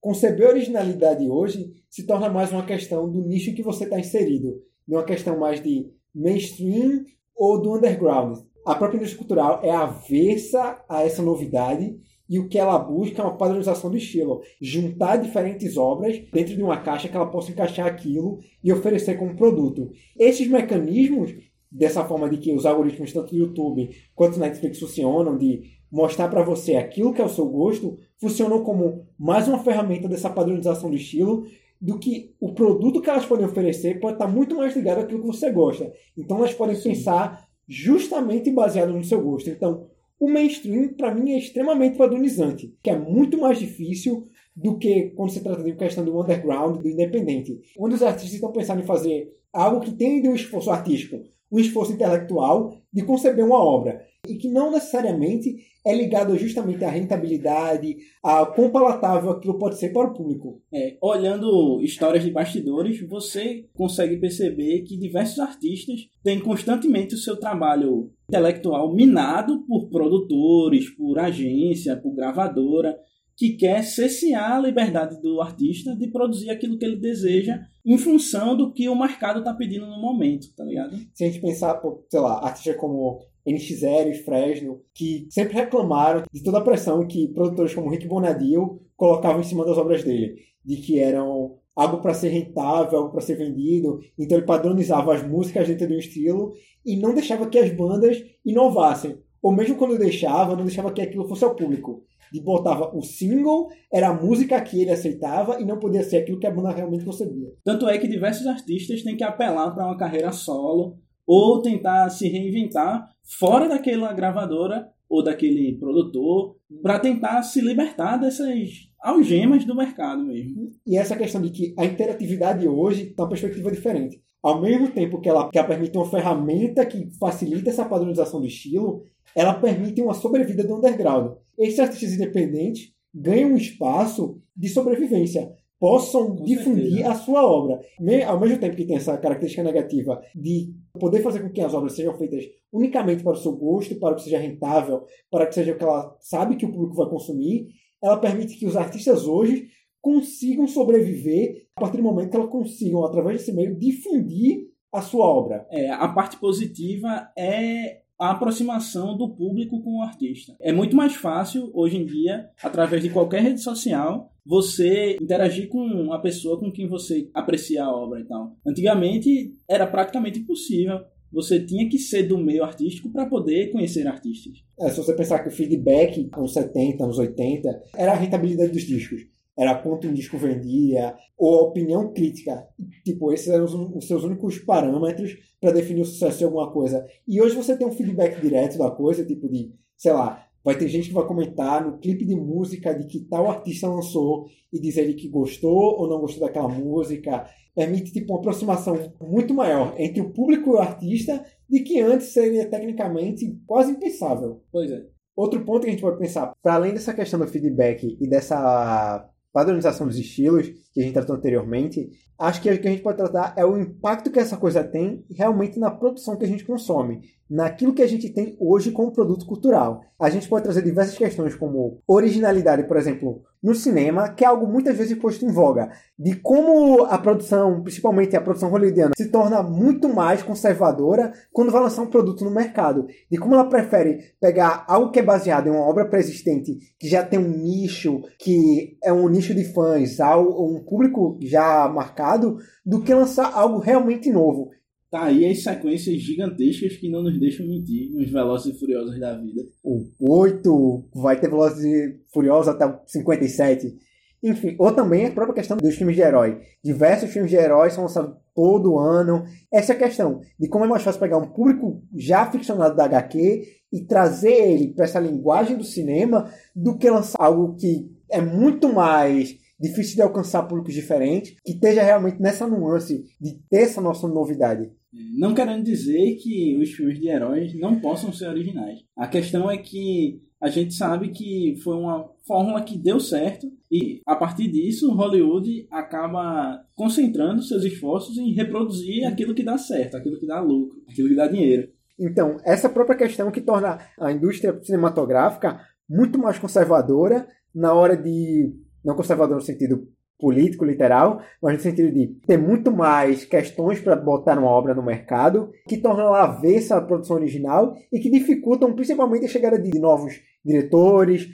Conceber 0.07 0.51
originalidade 0.51 1.29
hoje 1.29 1.75
se 1.90 2.07
torna 2.07 2.29
mais 2.29 2.53
uma 2.53 2.64
questão 2.64 3.11
do 3.11 3.23
nicho 3.23 3.53
que 3.57 3.61
você 3.61 3.83
está 3.83 3.99
inserido, 3.99 4.62
não 4.87 4.99
uma 4.99 5.05
questão 5.05 5.37
mais 5.37 5.61
de 5.61 5.90
mainstream 6.14 7.03
ou 7.35 7.61
do 7.61 7.75
underground. 7.75 8.38
A 8.64 8.77
própria 8.77 8.99
indústria 8.99 9.19
cultural 9.19 9.61
é 9.64 9.71
avessa 9.73 10.81
a 10.88 11.03
essa 11.03 11.23
novidade 11.23 11.99
e 12.31 12.38
o 12.38 12.49
que 12.49 12.57
ela 12.57 12.79
busca 12.79 13.21
é 13.21 13.25
uma 13.25 13.37
padronização 13.37 13.90
do 13.90 13.97
estilo. 13.97 14.42
Juntar 14.62 15.16
diferentes 15.16 15.77
obras 15.77 16.16
dentro 16.33 16.55
de 16.55 16.62
uma 16.62 16.81
caixa 16.81 17.09
que 17.09 17.16
ela 17.16 17.27
possa 17.29 17.51
encaixar 17.51 17.88
aquilo 17.88 18.38
e 18.62 18.73
oferecer 18.73 19.19
como 19.19 19.35
produto. 19.35 19.90
Esses 20.16 20.47
mecanismos, 20.47 21.35
dessa 21.69 22.05
forma 22.05 22.31
de 22.31 22.37
que 22.37 22.55
os 22.55 22.64
algoritmos 22.64 23.12
tanto 23.12 23.33
do 23.33 23.38
YouTube 23.38 23.90
quanto 24.14 24.35
do 24.35 24.40
Netflix 24.40 24.79
funcionam, 24.79 25.37
de 25.37 25.76
mostrar 25.90 26.29
para 26.29 26.42
você 26.42 26.77
aquilo 26.77 27.12
que 27.12 27.20
é 27.20 27.25
o 27.25 27.29
seu 27.29 27.46
gosto, 27.46 27.96
funcionam 28.18 28.62
como 28.62 29.07
mais 29.18 29.49
uma 29.49 29.62
ferramenta 29.62 30.09
dessa 30.09 30.31
padronização 30.31 30.90
do 30.90 30.96
estilo 30.96 31.46
do 31.81 31.99
que 31.99 32.35
o 32.40 32.53
produto 32.55 33.01
que 33.01 33.11
elas 33.11 33.27
podem 33.27 33.46
oferecer 33.46 34.01
pode 34.01 34.14
estar 34.14 34.27
muito 34.27 34.57
mais 34.57 34.75
ligado 34.75 35.01
àquilo 35.01 35.20
que 35.20 35.27
você 35.27 35.51
gosta. 35.51 35.92
Então 36.16 36.38
elas 36.38 36.55
podem 36.55 36.75
Sim. 36.75 36.90
pensar 36.90 37.46
justamente 37.68 38.51
baseado 38.51 38.92
no 38.92 39.05
seu 39.05 39.20
gosto. 39.20 39.51
Então, 39.51 39.87
o 40.18 40.31
mainstream, 40.31 40.94
para 40.94 41.14
mim, 41.14 41.33
é 41.33 41.38
extremamente 41.38 41.96
padronizante, 41.99 42.75
que 42.83 42.88
é 42.88 42.99
muito 42.99 43.38
mais 43.38 43.59
difícil 43.59 44.29
do 44.55 44.79
que 44.79 45.11
quando 45.11 45.31
se 45.31 45.42
trata 45.42 45.62
de 45.62 45.75
questão 45.75 46.05
do 46.05 46.18
underground, 46.18 46.81
do 46.81 46.88
independente. 46.88 47.61
Onde 47.79 47.96
os 47.96 48.03
artistas 48.03 48.33
estão 48.33 48.51
pensando 48.51 48.81
em 48.81 48.87
fazer 48.87 49.31
algo 49.53 49.81
que 49.81 49.92
tem 49.92 50.22
de 50.22 50.29
um 50.29 50.35
esforço 50.35 50.70
artístico, 50.70 51.22
um 51.53 51.59
esforço 51.59 51.92
intelectual 51.92 52.79
de 52.90 53.03
conceber 53.03 53.44
uma 53.44 53.62
obra 53.62 54.03
e 54.33 54.39
que 54.39 54.49
não 54.49 54.71
necessariamente 54.71 55.57
é 55.85 55.95
ligado 55.95 56.37
justamente 56.37 56.85
à 56.85 56.91
rentabilidade, 56.91 57.97
a 58.23 58.45
quão 58.45 58.71
palatável 58.71 59.31
aquilo 59.31 59.57
pode 59.57 59.79
ser 59.79 59.93
para 59.93 60.11
o 60.11 60.12
público. 60.12 60.61
É, 60.73 60.97
olhando 61.01 61.81
histórias 61.81 62.25
de 62.25 62.31
bastidores, 62.33 63.01
você 63.09 63.65
consegue 63.73 64.17
perceber 64.17 64.83
que 64.83 64.99
diversos 64.99 65.39
artistas 65.39 66.09
têm 66.25 66.41
constantemente 66.41 67.15
o 67.15 67.19
seu 67.19 67.37
trabalho 67.37 68.11
intelectual 68.29 68.93
minado 68.93 69.65
por 69.65 69.89
produtores, 69.89 70.91
por 70.91 71.21
agência, 71.21 71.97
por 71.97 72.17
gravadora, 72.17 72.99
que 73.37 73.51
quer 73.51 73.85
cessear 73.85 74.57
a 74.57 74.61
liberdade 74.61 75.21
do 75.21 75.41
artista 75.41 75.95
de 75.95 76.09
produzir 76.09 76.51
aquilo 76.51 76.79
que 76.79 76.85
ele 76.85 76.97
deseja 76.97 77.61
em 77.85 77.99
função 77.99 78.57
do 78.57 78.73
que 78.73 78.89
o 78.89 78.99
mercado 78.99 79.41
está 79.41 79.53
pedindo 79.55 79.87
no 79.87 80.01
momento, 80.01 80.49
tá 80.57 80.65
ligado? 80.65 80.97
Se 81.15 81.23
a 81.23 81.27
gente 81.29 81.41
pensar, 81.41 81.81
sei 82.11 82.21
lá, 82.21 82.41
artistas 82.45 82.77
como 82.77 83.21
NX0 83.46 84.11
e 84.11 84.14
Fresno, 84.14 84.80
que 84.92 85.26
sempre 85.30 85.54
reclamaram 85.54 86.24
de 86.32 86.42
toda 86.42 86.59
a 86.59 86.64
pressão 86.64 87.06
que 87.06 87.28
produtores 87.28 87.74
como 87.74 87.90
Rick 87.90 88.06
Bonadio 88.09 88.80
colocavam 88.96 89.40
em 89.40 89.44
cima 89.44 89.64
das 89.64 89.78
obras 89.78 90.02
dele, 90.02 90.37
de 90.64 90.76
que 90.76 90.98
eram 90.98 91.59
algo 91.76 92.00
para 92.00 92.14
ser 92.14 92.30
rentável, 92.30 92.98
algo 92.98 93.12
para 93.12 93.20
ser 93.20 93.37
vendido. 93.37 94.00
Então 94.18 94.38
ele 94.38 94.46
padronizava 94.46 95.14
as 95.14 95.22
músicas 95.26 95.68
dentro 95.68 95.87
de 95.87 95.94
um 95.94 95.98
estilo 95.98 96.54
e 96.85 96.96
não 96.96 97.14
deixava 97.14 97.48
que 97.48 97.59
as 97.59 97.70
bandas 97.70 98.22
inovassem. 98.44 99.18
Ou 99.42 99.52
mesmo 99.52 99.76
quando 99.76 99.98
deixava, 99.98 100.56
não 100.56 100.64
deixava 100.64 100.92
que 100.92 101.02
aquilo 101.02 101.28
fosse 101.28 101.44
ao 101.44 101.54
público. 101.54 102.02
E 102.32 102.40
botava 102.40 102.96
o 102.96 103.02
single, 103.02 103.68
era 103.92 104.09
a 104.09 104.14
música 104.14 104.61
que 104.61 104.80
ele 104.80 104.90
aceitava 104.90 105.61
e 105.61 105.64
não 105.64 105.78
podia 105.78 106.02
ser 106.02 106.16
aquilo 106.16 106.40
que 106.40 106.46
a 106.46 106.50
banda 106.50 106.72
realmente 106.72 107.04
concebia. 107.04 107.52
Tanto 107.62 107.88
é 107.88 107.96
que 107.98 108.09
diversos 108.09 108.46
artistas 108.46 109.02
têm 109.02 109.16
que 109.16 109.22
apelar 109.22 109.70
para 109.72 109.87
uma 109.87 109.96
carreira 109.96 110.32
solo 110.32 110.98
ou 111.27 111.61
tentar 111.61 112.09
se 112.11 112.29
reinventar 112.29 113.11
fora 113.23 113.69
daquela 113.69 114.12
gravadora 114.12 114.89
ou 115.09 115.23
daquele 115.23 115.77
produtor 115.79 116.57
para 116.83 116.99
tentar 116.99 117.43
se 117.43 117.61
libertar 117.61 118.17
dessas 118.17 118.89
algemas 119.01 119.65
do 119.65 119.75
mercado 119.75 120.25
mesmo. 120.25 120.71
E 120.87 120.97
essa 120.97 121.17
questão 121.17 121.41
de 121.41 121.51
que 121.51 121.75
a 121.79 121.85
interatividade 121.85 122.67
hoje 122.67 123.09
está 123.09 123.23
uma 123.23 123.29
perspectiva 123.29 123.71
diferente. 123.71 124.21
Ao 124.43 124.61
mesmo 124.61 124.91
tempo 124.91 125.21
que 125.21 125.29
ela, 125.29 125.51
que 125.51 125.59
ela 125.59 125.67
permite 125.67 125.97
uma 125.97 126.09
ferramenta 126.09 126.87
que 126.87 127.11
facilita 127.19 127.71
essa 127.71 127.85
padronização 127.85 128.41
do 128.41 128.47
estilo, 128.47 129.03
ela 129.35 129.55
permite 129.55 130.01
uma 130.01 130.15
sobrevida 130.15 130.65
do 130.65 130.77
underground. 130.77 131.37
Esses 131.59 131.81
artistas 131.81 132.12
independentes 132.12 132.93
ganham 133.15 133.51
um 133.51 133.57
espaço 133.57 134.41
de 134.57 134.69
sobrevivência 134.69 135.53
possam 135.79 136.37
com 136.37 136.45
difundir 136.45 136.97
certeza. 136.97 137.11
a 137.11 137.15
sua 137.15 137.45
obra. 137.45 137.81
Ao 138.27 138.41
mesmo 138.41 138.59
tempo 138.59 138.77
que 138.77 138.87
tem 138.87 138.97
essa 138.97 139.17
característica 139.19 139.62
negativa 139.62 140.21
de 140.35 140.75
poder 140.99 141.23
fazer 141.23 141.41
com 141.41 141.51
que 141.51 141.61
as 141.61 141.75
obras 141.75 141.93
sejam 141.93 142.17
feitas 142.17 142.45
unicamente 142.73 143.23
para 143.23 143.33
o 143.33 143.37
seu 143.37 143.53
gosto, 143.53 143.99
para 143.99 144.15
que 144.15 144.23
seja 144.23 144.39
rentável, 144.39 145.05
para 145.31 145.47
que 145.47 145.55
seja 145.55 145.73
o 145.73 145.79
que 145.79 145.85
ela 145.85 146.17
sabe 146.21 146.57
que 146.57 146.67
o 146.67 146.73
público 146.73 146.97
vai 146.97 147.09
consumir, 147.09 147.69
ela 148.03 148.19
permite 148.19 148.59
que 148.59 148.67
os 148.67 148.77
artistas 148.77 149.27
hoje 149.27 149.69
consigam 150.01 150.69
sobreviver 150.69 151.67
a 151.77 151.81
partir 151.81 151.97
do 151.97 152.03
momento 152.03 152.31
que 152.31 152.37
elas 152.37 152.51
consigam, 152.51 153.05
através 153.05 153.39
desse 153.39 153.53
meio, 153.53 153.79
difundir 153.79 154.69
a 154.93 155.03
sua 155.03 155.27
obra. 155.27 155.67
É, 155.71 155.91
a 155.91 156.09
parte 156.09 156.39
positiva 156.39 157.29
é 157.37 158.03
a 158.18 158.31
aproximação 158.31 159.16
do 159.16 159.29
público 159.29 159.83
com 159.83 159.98
o 159.98 160.02
artista. 160.02 160.57
É 160.61 160.72
muito 160.72 160.96
mais 160.96 161.14
fácil, 161.14 161.70
hoje 161.74 161.96
em 161.96 162.05
dia, 162.05 162.48
através 162.62 163.02
de 163.02 163.11
qualquer 163.11 163.42
rede 163.42 163.61
social, 163.61 164.33
você 164.44 165.16
interagir 165.20 165.68
com 165.68 166.12
a 166.12 166.18
pessoa 166.18 166.59
com 166.59 166.70
quem 166.70 166.88
você 166.88 167.29
aprecia 167.35 167.85
a 167.85 167.92
obra 167.92 168.20
e 168.20 168.24
tal. 168.24 168.57
Antigamente 168.66 169.55
era 169.68 169.87
praticamente 169.87 170.38
impossível. 170.38 171.00
Você 171.33 171.61
tinha 171.61 171.88
que 171.88 171.98
ser 171.98 172.22
do 172.22 172.38
meio 172.38 172.64
artístico 172.64 173.11
para 173.11 173.26
poder 173.26 173.70
conhecer 173.70 174.07
artistas. 174.07 174.64
É, 174.81 174.88
se 174.88 174.96
você 174.96 175.12
pensar 175.12 175.40
que 175.40 175.48
o 175.48 175.52
feedback, 175.52 176.31
anos 176.33 176.52
70, 176.52 177.05
anos 177.05 177.18
80, 177.18 177.83
era 177.96 178.12
a 178.12 178.16
rentabilidade 178.16 178.72
dos 178.72 178.83
discos 178.83 179.26
era 179.59 179.75
quanto 179.75 180.07
um 180.07 180.12
disco 180.12 180.37
vendia, 180.37 181.14
ou 181.37 181.55
a 181.55 181.62
opinião 181.62 182.12
crítica. 182.12 182.66
Tipo, 183.05 183.33
esses 183.33 183.49
eram 183.49 183.64
os, 183.64 183.75
os 183.75 184.07
seus 184.07 184.25
únicos 184.25 184.59
parâmetros 184.59 185.37
para 185.61 185.73
definir 185.73 186.03
o 186.03 186.05
sucesso 186.05 186.38
de 186.38 186.45
alguma 186.45 186.71
coisa. 186.71 187.07
E 187.27 187.40
hoje 187.40 187.57
você 187.57 187.77
tem 187.77 187.87
um 187.87 187.92
feedback 187.92 188.40
direto 188.40 188.77
da 188.79 188.90
coisa, 188.90 189.25
tipo 189.25 189.49
de, 189.49 189.73
sei 189.97 190.12
lá, 190.12 190.47
vai 190.66 190.77
ter 190.77 190.88
gente 190.88 191.09
que 191.09 191.14
vai 191.14 191.27
comentar 191.27 191.85
no 191.87 191.99
clipe 191.99 192.25
de 192.25 192.35
música 192.35 192.92
de 192.92 193.07
que 193.07 193.21
tal 193.21 193.49
artista 193.49 193.88
lançou 193.88 194.47
e 194.73 194.81
dizer 194.81 195.12
que 195.14 195.29
gostou 195.29 195.97
ou 195.99 196.09
não 196.09 196.21
gostou 196.21 196.45
daquela 196.45 196.69
música. 196.69 197.49
Permite 197.75 198.12
tipo, 198.12 198.33
uma 198.33 198.40
aproximação 198.40 199.12
muito 199.21 199.55
maior 199.55 199.95
entre 199.97 200.21
o 200.21 200.33
público 200.33 200.71
e 200.71 200.73
o 200.73 200.79
artista 200.79 201.45
de 201.69 201.81
que 201.81 202.01
antes 202.01 202.29
seria 202.29 202.69
tecnicamente 202.69 203.59
quase 203.66 203.92
impensável. 203.92 204.62
Pois 204.73 204.90
é. 204.90 205.07
Outro 205.37 205.64
ponto 205.64 205.83
que 205.83 205.88
a 205.88 205.90
gente 205.90 206.01
pode 206.01 206.19
pensar, 206.19 206.53
para 206.62 206.75
além 206.75 206.95
dessa 206.95 207.12
questão 207.12 207.38
do 207.38 207.47
feedback 207.47 208.16
e 208.19 208.29
dessa 208.29 209.31
padronização 209.57 210.07
dos 210.07 210.19
estilos 210.19 210.69
que 210.92 211.01
a 211.01 211.03
gente 211.03 211.14
tratou 211.14 211.35
anteriormente, 211.35 212.11
acho 212.38 212.61
que 212.61 212.71
o 212.71 212.79
que 212.79 212.87
a 212.87 212.90
gente 212.90 213.03
pode 213.03 213.16
tratar 213.16 213.55
é 213.57 213.64
o 213.64 213.79
impacto 213.79 214.31
que 214.31 214.38
essa 214.38 214.59
coisa 214.59 214.85
tem 214.85 215.25
realmente 215.35 215.79
na 215.79 215.90
produção 215.90 216.37
que 216.37 216.45
a 216.45 216.47
gente 216.47 216.62
consome. 216.62 217.23
Naquilo 217.48 217.94
que 217.94 218.02
a 218.02 218.06
gente 218.06 218.28
tem 218.30 218.56
hoje 218.61 218.90
como 218.90 219.12
produto 219.12 219.46
cultural. 219.46 220.02
A 220.18 220.30
gente 220.30 220.48
pode 220.48 220.64
trazer 220.64 220.82
diversas 220.82 221.16
questões 221.16 221.54
como 221.54 222.00
originalidade, 222.06 222.85
por 222.85 222.96
exemplo, 222.96 223.42
no 223.62 223.74
cinema, 223.74 224.28
que 224.28 224.44
é 224.44 224.48
algo 224.48 224.66
muitas 224.66 224.96
vezes 224.96 225.18
posto 225.18 225.44
em 225.44 225.50
voga, 225.50 225.90
de 226.18 226.37
como 226.37 227.04
a 227.04 227.18
produção, 227.18 227.82
principalmente 227.82 228.37
a 228.37 228.40
produção 228.40 228.70
hollywoodiana, 228.70 229.12
se 229.16 229.28
torna 229.28 229.62
muito 229.62 230.09
mais 230.09 230.42
conservadora 230.42 231.32
quando 231.52 231.72
vai 231.72 231.82
lançar 231.82 232.02
um 232.02 232.11
produto 232.11 232.44
no 232.44 232.50
mercado, 232.50 233.06
de 233.30 233.37
como 233.37 233.54
ela 233.54 233.68
prefere 233.68 234.35
pegar 234.40 234.85
algo 234.88 235.11
que 235.11 235.18
é 235.18 235.22
baseado 235.22 235.66
em 235.66 235.70
uma 235.70 235.87
obra 235.87 236.09
pré-existente, 236.09 236.78
que 236.98 237.09
já 237.09 237.22
tem 237.22 237.38
um 237.38 237.48
nicho, 237.48 238.22
que 238.38 238.96
é 239.02 239.12
um 239.12 239.28
nicho 239.28 239.54
de 239.54 239.64
fãs, 239.64 240.18
um 240.20 240.85
público 240.88 241.38
já 241.42 241.88
marcado, 241.88 242.59
do 242.85 243.02
que 243.02 243.12
lançar 243.12 243.52
algo 243.52 243.78
realmente 243.78 244.30
novo. 244.30 244.70
Tá 245.11 245.25
aí 245.25 245.47
as 245.47 245.62
sequências 245.62 246.21
gigantescas 246.21 246.97
que 246.97 247.09
não 247.09 247.23
nos 247.23 247.38
deixam 247.38 247.66
mentir 247.66 248.11
nos 248.12 248.29
Velozes 248.29 248.75
e 248.75 248.79
Furiosos 248.79 249.19
da 249.21 249.37
vida. 249.37 249.62
O 249.85 250.05
8 250.19 251.09
vai 251.14 251.38
ter 251.38 251.49
Velozes 251.49 251.85
e 251.85 252.21
Furiosos 252.33 252.69
até 252.69 252.87
o 252.87 252.99
57. 253.07 253.97
Enfim, 254.42 254.77
ou 254.79 254.92
também 254.92 255.27
a 255.27 255.33
própria 255.33 255.55
questão 255.55 255.77
dos 255.77 255.95
filmes 255.95 256.16
de 256.16 256.23
herói. 256.23 256.61
Diversos 256.83 257.31
filmes 257.31 257.51
de 257.51 257.57
heróis 257.57 257.92
são 257.92 258.03
lançados 258.03 258.37
todo 258.55 258.99
ano. 258.99 259.45
Essa 259.73 259.92
é 259.92 259.97
a 259.97 259.99
questão 259.99 260.40
de 260.59 260.69
como 260.69 260.85
é 260.85 260.88
mais 260.88 261.03
fácil 261.03 261.21
pegar 261.21 261.38
um 261.38 261.53
público 261.53 262.03
já 262.14 262.51
ficcionado 262.51 262.97
da 262.97 263.05
HQ 263.05 263.62
e 263.92 264.05
trazer 264.07 264.53
ele 264.53 264.92
para 264.92 265.05
essa 265.05 265.21
linguagem 265.21 265.77
do 265.77 265.85
cinema 265.85 266.51
do 266.75 266.99
que 266.99 267.09
lançar 267.09 267.40
algo 267.40 267.77
que 267.77 268.11
é 268.31 268.40
muito 268.40 268.92
mais 268.92 269.57
difícil 269.79 270.17
de 270.17 270.23
alcançar 270.23 270.62
públicos 270.65 270.95
diferentes, 270.95 271.55
que 271.65 271.73
esteja 271.73 272.03
realmente 272.03 272.41
nessa 272.41 272.67
nuance 272.67 273.25
de 273.41 273.59
ter 273.69 273.83
essa 273.83 274.01
nossa 274.01 274.27
novidade. 274.27 274.91
Não 275.39 275.55
querendo 275.55 275.85
dizer 275.85 276.37
que 276.37 276.79
os 276.81 276.91
filmes 276.91 277.19
de 277.19 277.29
heróis 277.29 277.79
não 277.79 278.01
possam 278.01 278.33
ser 278.33 278.49
originais. 278.49 279.01
A 279.17 279.27
questão 279.27 279.71
é 279.71 279.79
que 279.79 280.43
a 280.61 280.69
gente 280.69 280.95
sabe 280.95 281.31
que 281.31 281.77
foi 281.83 281.97
uma 281.97 282.29
fórmula 282.47 282.83
que 282.83 282.99
deu 282.99 283.21
certo 283.21 283.67
e 283.91 284.21
a 284.27 284.35
partir 284.35 284.69
disso 284.69 285.12
Hollywood 285.12 285.87
acaba 285.91 286.83
concentrando 286.95 287.62
seus 287.62 287.85
esforços 287.85 288.37
em 288.39 288.53
reproduzir 288.53 289.27
aquilo 289.27 289.55
que 289.55 289.62
dá 289.62 289.77
certo, 289.77 290.17
aquilo 290.17 290.39
que 290.39 290.47
dá 290.47 290.61
lucro, 290.61 291.03
aquilo 291.09 291.29
que 291.29 291.35
dá 291.35 291.47
dinheiro. 291.47 291.89
Então, 292.19 292.57
essa 292.65 292.89
própria 292.89 293.17
questão 293.17 293.51
que 293.51 293.61
torna 293.61 293.99
a 294.19 294.33
indústria 294.33 294.79
cinematográfica 294.83 295.81
muito 296.09 296.39
mais 296.39 296.59
conservadora 296.59 297.47
na 297.75 297.93
hora 297.93 298.17
de 298.17 298.75
não 299.07 299.14
conservador 299.14 299.55
no 299.55 299.62
sentido 299.62 300.09
político, 300.38 300.85
literal, 300.85 301.40
mas 301.62 301.75
no 301.75 301.81
sentido 301.81 302.12
de 302.12 302.27
ter 302.47 302.59
muito 302.59 302.90
mais 302.90 303.45
questões 303.45 304.01
para 304.01 304.16
botar 304.16 304.59
uma 304.59 304.69
obra 304.69 304.95
no 304.95 305.03
mercado, 305.03 305.71
que 305.88 305.97
tornam 305.97 306.27
ela 306.27 306.45
avessa 306.45 306.97
a 306.97 307.01
produção 307.01 307.37
original 307.37 307.95
e 308.12 308.19
que 308.19 308.29
dificultam 308.29 308.95
principalmente 308.95 309.47
a 309.47 309.49
chegada 309.49 309.79
de 309.79 309.99
novos 309.99 310.35
diretores, 310.62 311.49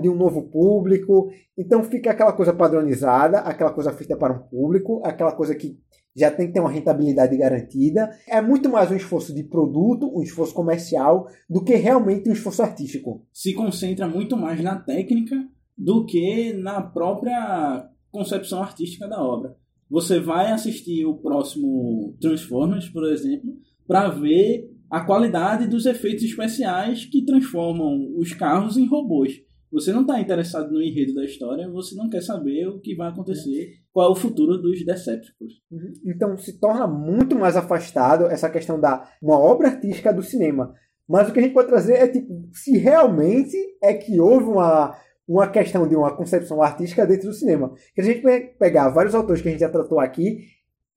de 0.00 0.08
um 0.08 0.16
novo 0.16 0.50
público. 0.50 1.30
Então 1.56 1.84
fica 1.84 2.10
aquela 2.10 2.32
coisa 2.32 2.52
padronizada, 2.52 3.38
aquela 3.38 3.72
coisa 3.72 3.92
feita 3.92 4.16
para 4.16 4.34
um 4.34 4.40
público, 4.40 5.00
aquela 5.04 5.32
coisa 5.32 5.54
que 5.54 5.78
já 6.14 6.30
tem 6.30 6.48
que 6.48 6.52
ter 6.52 6.60
uma 6.60 6.70
rentabilidade 6.70 7.36
garantida. 7.36 8.10
É 8.28 8.40
muito 8.40 8.68
mais 8.68 8.90
um 8.90 8.96
esforço 8.96 9.32
de 9.32 9.44
produto, 9.44 10.10
um 10.12 10.22
esforço 10.22 10.52
comercial, 10.52 11.28
do 11.48 11.62
que 11.62 11.76
realmente 11.76 12.28
um 12.28 12.32
esforço 12.32 12.62
artístico. 12.62 13.24
Se 13.32 13.54
concentra 13.54 14.08
muito 14.08 14.36
mais 14.36 14.60
na 14.60 14.76
técnica 14.76 15.36
do 15.80 16.04
que 16.04 16.52
na 16.52 16.82
própria 16.82 17.88
concepção 18.10 18.62
artística 18.62 19.08
da 19.08 19.22
obra. 19.22 19.56
Você 19.88 20.20
vai 20.20 20.52
assistir 20.52 21.06
o 21.06 21.16
próximo 21.16 22.14
Transformers, 22.20 22.90
por 22.90 23.10
exemplo, 23.10 23.56
para 23.88 24.10
ver 24.10 24.70
a 24.90 25.00
qualidade 25.00 25.66
dos 25.66 25.86
efeitos 25.86 26.22
especiais 26.22 27.06
que 27.06 27.24
transformam 27.24 28.12
os 28.16 28.34
carros 28.34 28.76
em 28.76 28.86
robôs. 28.86 29.40
Você 29.72 29.92
não 29.92 30.02
está 30.02 30.20
interessado 30.20 30.70
no 30.70 30.82
enredo 30.82 31.14
da 31.14 31.24
história, 31.24 31.70
você 31.70 31.94
não 31.94 32.10
quer 32.10 32.22
saber 32.22 32.68
o 32.68 32.80
que 32.80 32.94
vai 32.94 33.08
acontecer, 33.08 33.76
qual 33.92 34.08
é 34.08 34.12
o 34.12 34.16
futuro 34.16 34.58
dos 34.58 34.84
Decepticons. 34.84 35.54
Uhum. 35.70 35.92
Então 36.04 36.36
se 36.36 36.60
torna 36.60 36.86
muito 36.86 37.38
mais 37.38 37.56
afastado 37.56 38.26
essa 38.26 38.50
questão 38.50 38.78
da 38.78 39.08
uma 39.22 39.38
obra 39.38 39.68
artística 39.68 40.12
do 40.12 40.22
cinema. 40.22 40.74
Mas 41.08 41.28
o 41.28 41.32
que 41.32 41.38
a 41.38 41.42
gente 41.42 41.54
pode 41.54 41.68
trazer 41.68 41.94
é 41.94 42.08
tipo, 42.08 42.48
se 42.52 42.76
realmente 42.76 43.56
é 43.82 43.94
que 43.94 44.20
houve 44.20 44.46
uma 44.46 44.94
uma 45.32 45.46
questão 45.46 45.86
de 45.86 45.94
uma 45.94 46.16
concepção 46.16 46.60
artística 46.60 47.06
dentro 47.06 47.28
do 47.28 47.34
cinema. 47.34 47.72
Se 47.94 48.00
a 48.00 48.02
gente 48.02 48.20
pegar 48.58 48.88
vários 48.88 49.14
autores 49.14 49.40
que 49.40 49.46
a 49.46 49.52
gente 49.52 49.60
já 49.60 49.68
tratou 49.68 50.00
aqui, 50.00 50.40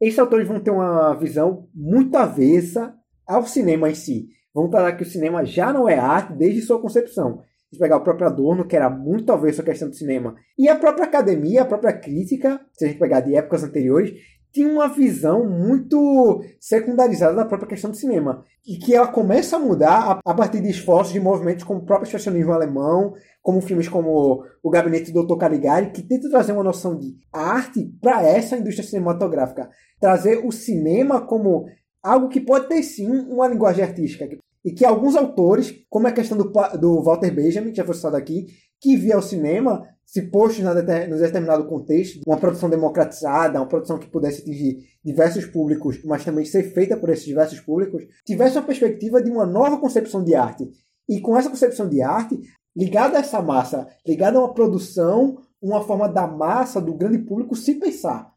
esses 0.02 0.18
autores 0.18 0.48
vão 0.48 0.60
ter 0.60 0.72
uma 0.72 1.14
visão 1.14 1.70
muito 1.74 2.16
avessa 2.18 2.96
ao 3.28 3.46
cinema 3.46 3.92
em 3.92 3.94
si. 3.94 4.30
Vão 4.52 4.72
falar 4.72 4.94
que 4.94 5.04
o 5.04 5.06
cinema 5.06 5.46
já 5.46 5.72
não 5.72 5.88
é 5.88 6.00
arte 6.00 6.34
desde 6.34 6.64
sua 6.64 6.82
concepção. 6.82 7.42
Se 7.72 7.78
pegar 7.78 7.98
o 7.98 8.04
próprio 8.04 8.26
Adorno, 8.26 8.68
que 8.68 8.76
era 8.76 8.90
muito 8.90 9.32
avesso 9.32 9.62
à 9.62 9.64
questão 9.64 9.88
do 9.88 9.96
cinema, 9.96 10.36
e 10.58 10.68
a 10.68 10.76
própria 10.76 11.06
academia, 11.06 11.62
a 11.62 11.66
própria 11.66 11.94
crítica, 11.94 12.60
se 12.74 12.86
a 12.86 12.88
gente 12.88 13.00
pegar 13.00 13.20
de 13.20 13.36
épocas 13.36 13.64
anteriores, 13.64 14.14
tinha 14.54 14.72
uma 14.72 14.88
visão 14.88 15.50
muito 15.50 16.44
secundarizada 16.60 17.34
da 17.34 17.44
própria 17.44 17.70
questão 17.70 17.90
do 17.90 17.98
cinema. 17.98 18.46
E 18.66 18.78
que 18.78 18.94
ela 18.94 19.08
começa 19.08 19.56
a 19.56 19.60
mudar 19.60 20.22
a, 20.24 20.34
partir 20.34 20.62
de 20.62 20.70
esforços 20.70 21.12
de 21.12 21.20
movimentos 21.20 21.64
como 21.64 21.80
o 21.80 21.86
próprio 21.86 22.06
expressionismo 22.06 22.54
alemão, 22.54 23.14
como 23.42 23.60
filmes 23.60 23.90
como 23.90 24.46
O 24.62 24.70
Gabinete 24.70 25.12
do 25.12 25.26
Dr. 25.26 25.38
Caligari, 25.38 25.90
que 25.90 26.04
tentam 26.04 26.30
trazer 26.30 26.52
uma 26.52 26.64
noção 26.64 26.98
de 26.98 27.16
arte 27.34 27.92
para 28.00 28.22
essa 28.22 28.56
indústria 28.56 28.88
cinematográfica. 28.88 29.70
Trazer 30.00 30.46
o 30.46 30.52
cinema 30.52 31.26
como 31.26 31.66
algo 32.02 32.30
que 32.30 32.40
pode 32.40 32.68
ter 32.68 32.84
sim 32.84 33.10
uma 33.10 33.48
linguagem 33.48 33.84
artística. 33.84 34.30
E 34.64 34.72
que 34.72 34.86
alguns 34.86 35.16
autores, 35.16 35.74
como 35.90 36.08
a 36.08 36.12
questão 36.12 36.38
do, 36.38 36.52
do 36.80 37.02
Walter 37.02 37.32
Benjamin, 37.32 37.72
que 37.72 37.78
já 37.78 37.84
foi 37.84 37.96
citado 37.96 38.16
aqui, 38.16 38.46
que 38.84 38.98
via 38.98 39.18
o 39.18 39.22
cinema 39.22 39.88
se 40.06 40.24
posto 40.24 40.62
em 40.62 40.66
determinado 40.66 41.66
contexto, 41.66 42.20
uma 42.28 42.38
produção 42.38 42.70
democratizada, 42.70 43.58
uma 43.60 43.68
produção 43.68 43.98
que 43.98 44.10
pudesse 44.10 44.42
atingir 44.42 44.80
diversos 45.04 45.46
públicos, 45.46 46.04
mas 46.04 46.26
também 46.26 46.44
ser 46.44 46.64
feita 46.74 46.98
por 46.98 47.10
esses 47.10 47.24
diversos 47.24 47.62
públicos, 47.62 48.04
tivesse 48.26 48.58
uma 48.58 48.66
perspectiva 48.66 49.24
de 49.24 49.32
uma 49.32 49.46
nova 49.46 49.80
concepção 49.80 50.22
de 50.22 50.36
arte. 50.36 50.70
E 51.08 51.22
com 51.22 51.38
essa 51.38 51.50
concepção 51.50 51.88
de 51.88 52.02
arte, 52.02 52.38
ligada 52.76 53.18
a 53.18 53.22
essa 53.22 53.42
massa, 53.42 53.88
ligada 54.06 54.38
a 54.38 54.42
uma 54.42 54.54
produção, 54.54 55.38
uma 55.62 55.82
forma 55.82 56.10
da 56.10 56.28
massa, 56.28 56.82
do 56.82 56.94
grande 56.94 57.20
público 57.20 57.56
se 57.56 57.76
pensar. 57.76 58.34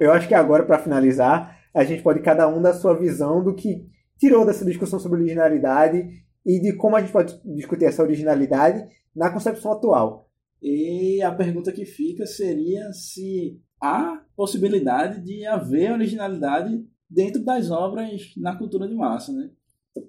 Eu 0.00 0.10
acho 0.10 0.26
que 0.26 0.34
agora, 0.34 0.64
para 0.64 0.78
finalizar, 0.78 1.54
a 1.74 1.84
gente 1.84 2.02
pode 2.02 2.20
cada 2.20 2.48
um 2.48 2.60
dar 2.62 2.72
sua 2.72 2.94
visão 2.94 3.44
do 3.44 3.54
que 3.54 3.94
tirou 4.18 4.44
dessa 4.44 4.64
discussão 4.64 4.98
sobre 4.98 5.20
originalidade 5.20 6.08
e 6.44 6.60
de 6.60 6.72
como 6.74 6.96
a 6.96 7.00
gente 7.00 7.12
pode 7.12 7.40
discutir 7.44 7.86
essa 7.86 8.02
originalidade 8.02 8.86
na 9.14 9.30
concepção 9.30 9.72
atual. 9.72 10.28
E 10.62 11.22
a 11.22 11.32
pergunta 11.32 11.72
que 11.72 11.84
fica 11.84 12.26
seria 12.26 12.92
se 12.92 13.60
há 13.80 14.22
possibilidade 14.36 15.22
de 15.22 15.46
haver 15.46 15.92
originalidade 15.92 16.84
dentro 17.08 17.44
das 17.44 17.70
obras 17.70 18.32
na 18.36 18.56
cultura 18.56 18.88
de 18.88 18.94
massa, 18.94 19.32
né? 19.32 19.50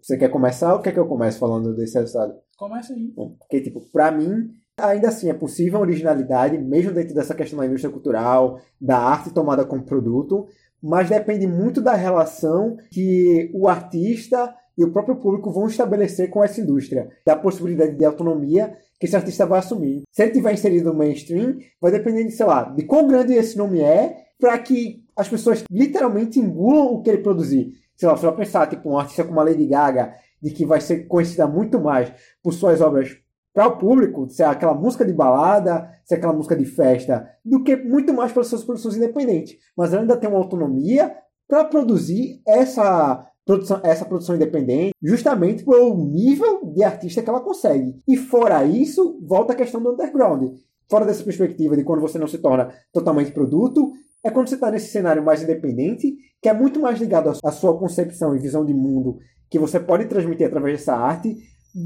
Você 0.02 0.18
quer 0.18 0.30
começar 0.30 0.74
ou 0.74 0.82
quer 0.82 0.92
que 0.92 1.00
eu 1.00 1.08
comece 1.08 1.40
falando 1.40 1.76
desse 1.76 1.98
resultado? 1.98 2.36
Começa 2.58 2.94
aí. 2.94 3.12
Bom, 3.16 3.36
porque, 3.40 3.62
tipo, 3.62 3.82
pra 3.92 4.12
mim, 4.12 4.50
ainda 4.78 5.08
assim 5.08 5.30
é 5.30 5.34
possível 5.34 5.80
a 5.80 5.82
originalidade, 5.82 6.58
mesmo 6.58 6.94
dentro 6.94 7.16
dessa 7.16 7.34
questão 7.34 7.60
da 7.60 7.66
indústria 7.66 7.92
cultural, 7.92 8.60
da 8.80 8.98
arte 8.98 9.34
tomada 9.34 9.66
como 9.66 9.86
produto, 9.86 10.48
mas 10.82 11.10
depende 11.10 11.48
muito 11.48 11.82
da 11.82 11.94
relação 11.94 12.78
que 12.92 13.52
o 13.54 13.68
artista 13.68 14.54
e 14.78 14.84
o 14.84 14.92
próprio 14.92 15.16
público 15.16 15.52
vão 15.52 15.68
estabelecer 15.68 16.30
com 16.30 16.44
essa 16.44 16.62
indústria, 16.62 17.10
da 17.26 17.36
possibilidade 17.36 17.96
de 17.96 18.06
autonomia 18.06 18.78
que 19.00 19.08
esse 19.08 19.16
artista 19.16 19.46
vai 19.46 19.60
assumir. 19.60 20.04
Se 20.12 20.24
ele 20.24 20.32
tiver 20.32 20.54
inserido 20.54 20.92
no 20.92 20.98
mainstream, 20.98 21.58
vai 21.82 21.92
depender 21.92 22.24
de, 22.24 22.32
sei 22.32 22.46
lá, 22.46 22.64
de 22.64 22.84
quão 22.84 23.08
grande 23.08 23.34
esse 23.34 23.58
nome 23.58 23.82
é, 23.82 24.16
para 24.40 24.58
que 24.60 25.04
as 25.16 25.28
pessoas 25.28 25.64
literalmente 25.72 26.40
engulam 26.40 26.94
o 26.94 27.02
que 27.02 27.10
ele 27.10 27.24
produzir. 27.24 27.74
Sei 27.96 28.08
lá, 28.08 28.16
se 28.16 28.26
eu 28.26 28.34
pensar, 28.34 28.68
tipo, 28.68 28.90
um 28.90 29.00
artista 29.00 29.24
como 29.24 29.40
a 29.40 29.44
Lady 29.44 29.66
Gaga, 29.66 30.14
de 30.42 30.52
que 30.52 30.66
vai 30.66 30.80
ser 30.80 31.08
conhecida 31.08 31.48
muito 31.48 31.80
mais 31.80 32.12
por 32.44 32.54
suas 32.54 32.80
obras 32.80 33.18
para 33.58 33.70
o 33.70 33.78
público, 33.80 34.30
se 34.30 34.44
é 34.44 34.46
aquela 34.46 34.76
música 34.76 35.04
de 35.04 35.12
balada, 35.12 35.90
se 36.06 36.14
é 36.14 36.18
aquela 36.18 36.32
música 36.32 36.56
de 36.56 36.64
festa, 36.64 37.28
do 37.44 37.64
que 37.64 37.76
muito 37.76 38.14
mais 38.14 38.32
para 38.32 38.44
suas 38.44 38.64
produções 38.64 38.96
independentes. 38.96 39.58
Mas 39.76 39.92
ela 39.92 40.04
ainda 40.04 40.16
tem 40.16 40.30
uma 40.30 40.38
autonomia 40.38 41.12
para 41.48 41.66
produzir 41.66 42.40
essa 42.46 43.26
produção, 43.44 43.82
essa 43.84 44.06
produção 44.06 44.36
independente, 44.36 44.94
justamente 45.02 45.66
pelo 45.66 45.96
nível 46.06 46.72
de 46.72 46.84
artista 46.84 47.24
que 47.24 47.30
ela 47.32 47.40
consegue. 47.40 48.00
E 48.08 48.16
fora 48.16 48.64
isso, 48.64 49.20
volta 49.26 49.54
a 49.54 49.56
questão 49.56 49.82
do 49.82 49.92
underground. 49.92 50.54
Fora 50.88 51.08
dessa 51.08 51.24
perspectiva 51.24 51.76
de 51.76 51.84
quando 51.84 52.02
você 52.02 52.20
não 52.20 52.28
se 52.28 52.38
torna 52.38 52.72
totalmente 52.94 53.32
produto, 53.32 53.92
é 54.24 54.30
quando 54.30 54.50
você 54.50 54.56
está 54.56 54.70
nesse 54.70 54.92
cenário 54.92 55.26
mais 55.26 55.42
independente, 55.42 56.16
que 56.40 56.48
é 56.48 56.54
muito 56.54 56.80
mais 56.80 57.00
ligado 57.00 57.34
à 57.44 57.52
sua 57.52 57.76
concepção 57.76 58.36
e 58.36 58.40
visão 58.40 58.64
de 58.64 58.76
mundo 58.76 59.18
que 59.50 59.58
você 59.58 59.80
pode 59.80 60.06
transmitir 60.06 60.46
através 60.46 60.78
dessa 60.78 60.94
arte, 60.94 61.36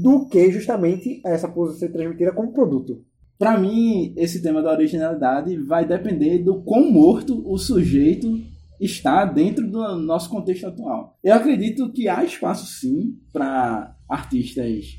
do 0.00 0.26
que 0.26 0.50
justamente 0.50 1.20
essa 1.22 1.46
pose 1.46 1.78
ser 1.78 1.92
transmitida 1.92 2.32
como 2.32 2.52
produto. 2.52 3.04
para 3.38 3.58
mim, 3.58 4.14
esse 4.16 4.40
tema 4.40 4.62
da 4.62 4.70
originalidade 4.70 5.56
vai 5.56 5.84
depender 5.84 6.38
do 6.38 6.62
quão 6.62 6.90
morto 6.90 7.42
o 7.44 7.58
sujeito 7.58 8.40
está 8.80 9.24
dentro 9.24 9.68
do 9.68 9.96
nosso 9.96 10.30
contexto 10.30 10.66
atual. 10.66 11.18
Eu 11.22 11.34
acredito 11.34 11.92
que 11.92 12.08
há 12.08 12.24
espaço 12.24 12.66
sim 12.66 13.18
para 13.32 13.96
artistas 14.08 14.96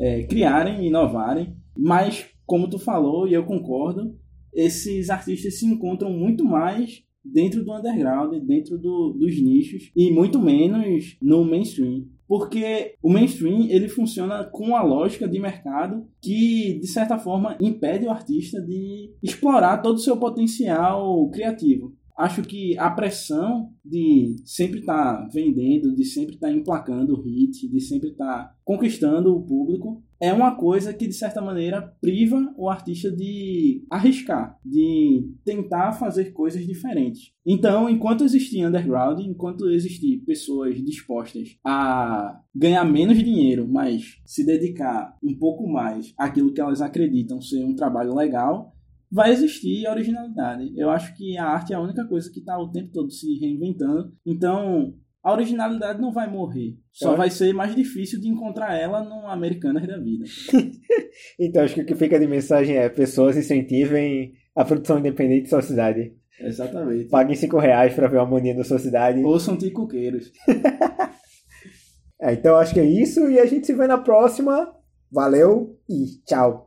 é, 0.00 0.22
criarem, 0.24 0.86
inovarem, 0.86 1.54
mas 1.76 2.26
como 2.46 2.68
tu 2.68 2.78
falou 2.78 3.28
e 3.28 3.34
eu 3.34 3.44
concordo, 3.44 4.16
esses 4.52 5.10
artistas 5.10 5.58
se 5.58 5.66
encontram 5.66 6.10
muito 6.10 6.44
mais 6.44 7.02
dentro 7.24 7.64
do 7.64 7.72
underground, 7.72 8.34
dentro 8.44 8.76
do, 8.78 9.12
dos 9.12 9.40
nichos 9.40 9.90
e 9.94 10.10
muito 10.10 10.40
menos 10.40 11.16
no 11.20 11.44
mainstream. 11.44 12.06
Porque 12.32 12.94
o 13.02 13.12
mainstream 13.12 13.66
ele 13.68 13.90
funciona 13.90 14.42
com 14.42 14.74
a 14.74 14.82
lógica 14.82 15.28
de 15.28 15.38
mercado 15.38 16.08
que, 16.18 16.78
de 16.80 16.86
certa 16.86 17.18
forma, 17.18 17.58
impede 17.60 18.06
o 18.06 18.10
artista 18.10 18.58
de 18.58 19.12
explorar 19.22 19.82
todo 19.82 19.96
o 19.96 20.00
seu 20.00 20.16
potencial 20.16 21.28
criativo. 21.28 21.94
Acho 22.16 22.40
que 22.40 22.74
a 22.78 22.88
pressão 22.88 23.68
de 23.84 24.36
sempre 24.46 24.80
estar 24.80 25.18
tá 25.18 25.28
vendendo, 25.30 25.94
de 25.94 26.06
sempre 26.06 26.36
estar 26.36 26.46
tá 26.46 26.54
emplacando 26.54 27.12
o 27.12 27.20
hit, 27.20 27.68
de 27.68 27.80
sempre 27.82 28.12
estar 28.12 28.44
tá 28.44 28.56
conquistando 28.64 29.36
o 29.36 29.42
público, 29.42 30.02
é 30.22 30.32
uma 30.32 30.54
coisa 30.54 30.94
que 30.94 31.08
de 31.08 31.14
certa 31.14 31.42
maneira 31.42 31.82
priva 32.00 32.54
o 32.56 32.70
artista 32.70 33.10
de 33.10 33.84
arriscar, 33.90 34.56
de 34.64 35.28
tentar 35.44 35.94
fazer 35.94 36.32
coisas 36.32 36.64
diferentes. 36.64 37.32
Então, 37.44 37.90
enquanto 37.90 38.22
existir 38.22 38.64
underground, 38.64 39.18
enquanto 39.18 39.68
existir 39.68 40.18
pessoas 40.24 40.80
dispostas 40.80 41.58
a 41.66 42.40
ganhar 42.54 42.84
menos 42.84 43.18
dinheiro, 43.18 43.66
mas 43.68 44.20
se 44.24 44.46
dedicar 44.46 45.18
um 45.20 45.36
pouco 45.36 45.66
mais 45.68 46.14
àquilo 46.16 46.52
que 46.52 46.60
elas 46.60 46.80
acreditam 46.80 47.40
ser 47.40 47.64
um 47.64 47.74
trabalho 47.74 48.14
legal, 48.14 48.76
vai 49.10 49.32
existir 49.32 49.88
originalidade. 49.88 50.72
Eu 50.76 50.88
acho 50.88 51.16
que 51.16 51.36
a 51.36 51.46
arte 51.46 51.72
é 51.72 51.76
a 51.76 51.80
única 51.80 52.06
coisa 52.06 52.30
que 52.32 52.38
está 52.38 52.56
o 52.56 52.70
tempo 52.70 52.92
todo 52.92 53.10
se 53.10 53.38
reinventando. 53.40 54.12
Então, 54.24 54.94
a 55.22 55.32
originalidade 55.32 56.00
não 56.00 56.12
vai 56.12 56.28
morrer. 56.28 56.76
Só 56.92 57.14
vai 57.14 57.30
ser 57.30 57.54
mais 57.54 57.74
difícil 57.74 58.20
de 58.20 58.28
encontrar 58.28 58.76
ela 58.76 59.02
no 59.04 59.26
Americanas 59.26 59.86
da 59.86 59.98
vida. 59.98 60.24
então, 61.38 61.62
acho 61.62 61.74
que 61.74 61.82
o 61.82 61.86
que 61.86 61.94
fica 61.94 62.18
de 62.18 62.26
mensagem 62.26 62.76
é 62.76 62.88
pessoas 62.88 63.36
incentivem 63.36 64.32
a 64.56 64.64
produção 64.64 64.98
independente 64.98 65.44
de 65.44 65.50
sua 65.50 65.62
cidade. 65.62 66.12
Exatamente. 66.40 67.08
Paguem 67.08 67.36
5 67.36 67.56
reais 67.58 67.94
para 67.94 68.08
ver 68.08 68.16
uma 68.16 68.24
harmonia 68.24 68.54
da 68.54 68.64
sua 68.64 68.80
cidade. 68.80 69.22
Ouçam 69.22 69.56
ticoqueiros. 69.56 70.32
é, 72.20 72.32
então, 72.32 72.56
acho 72.56 72.74
que 72.74 72.80
é 72.80 72.84
isso 72.84 73.30
e 73.30 73.38
a 73.38 73.46
gente 73.46 73.66
se 73.66 73.74
vê 73.74 73.86
na 73.86 73.98
próxima. 73.98 74.74
Valeu 75.10 75.78
e 75.88 76.06
tchau. 76.26 76.64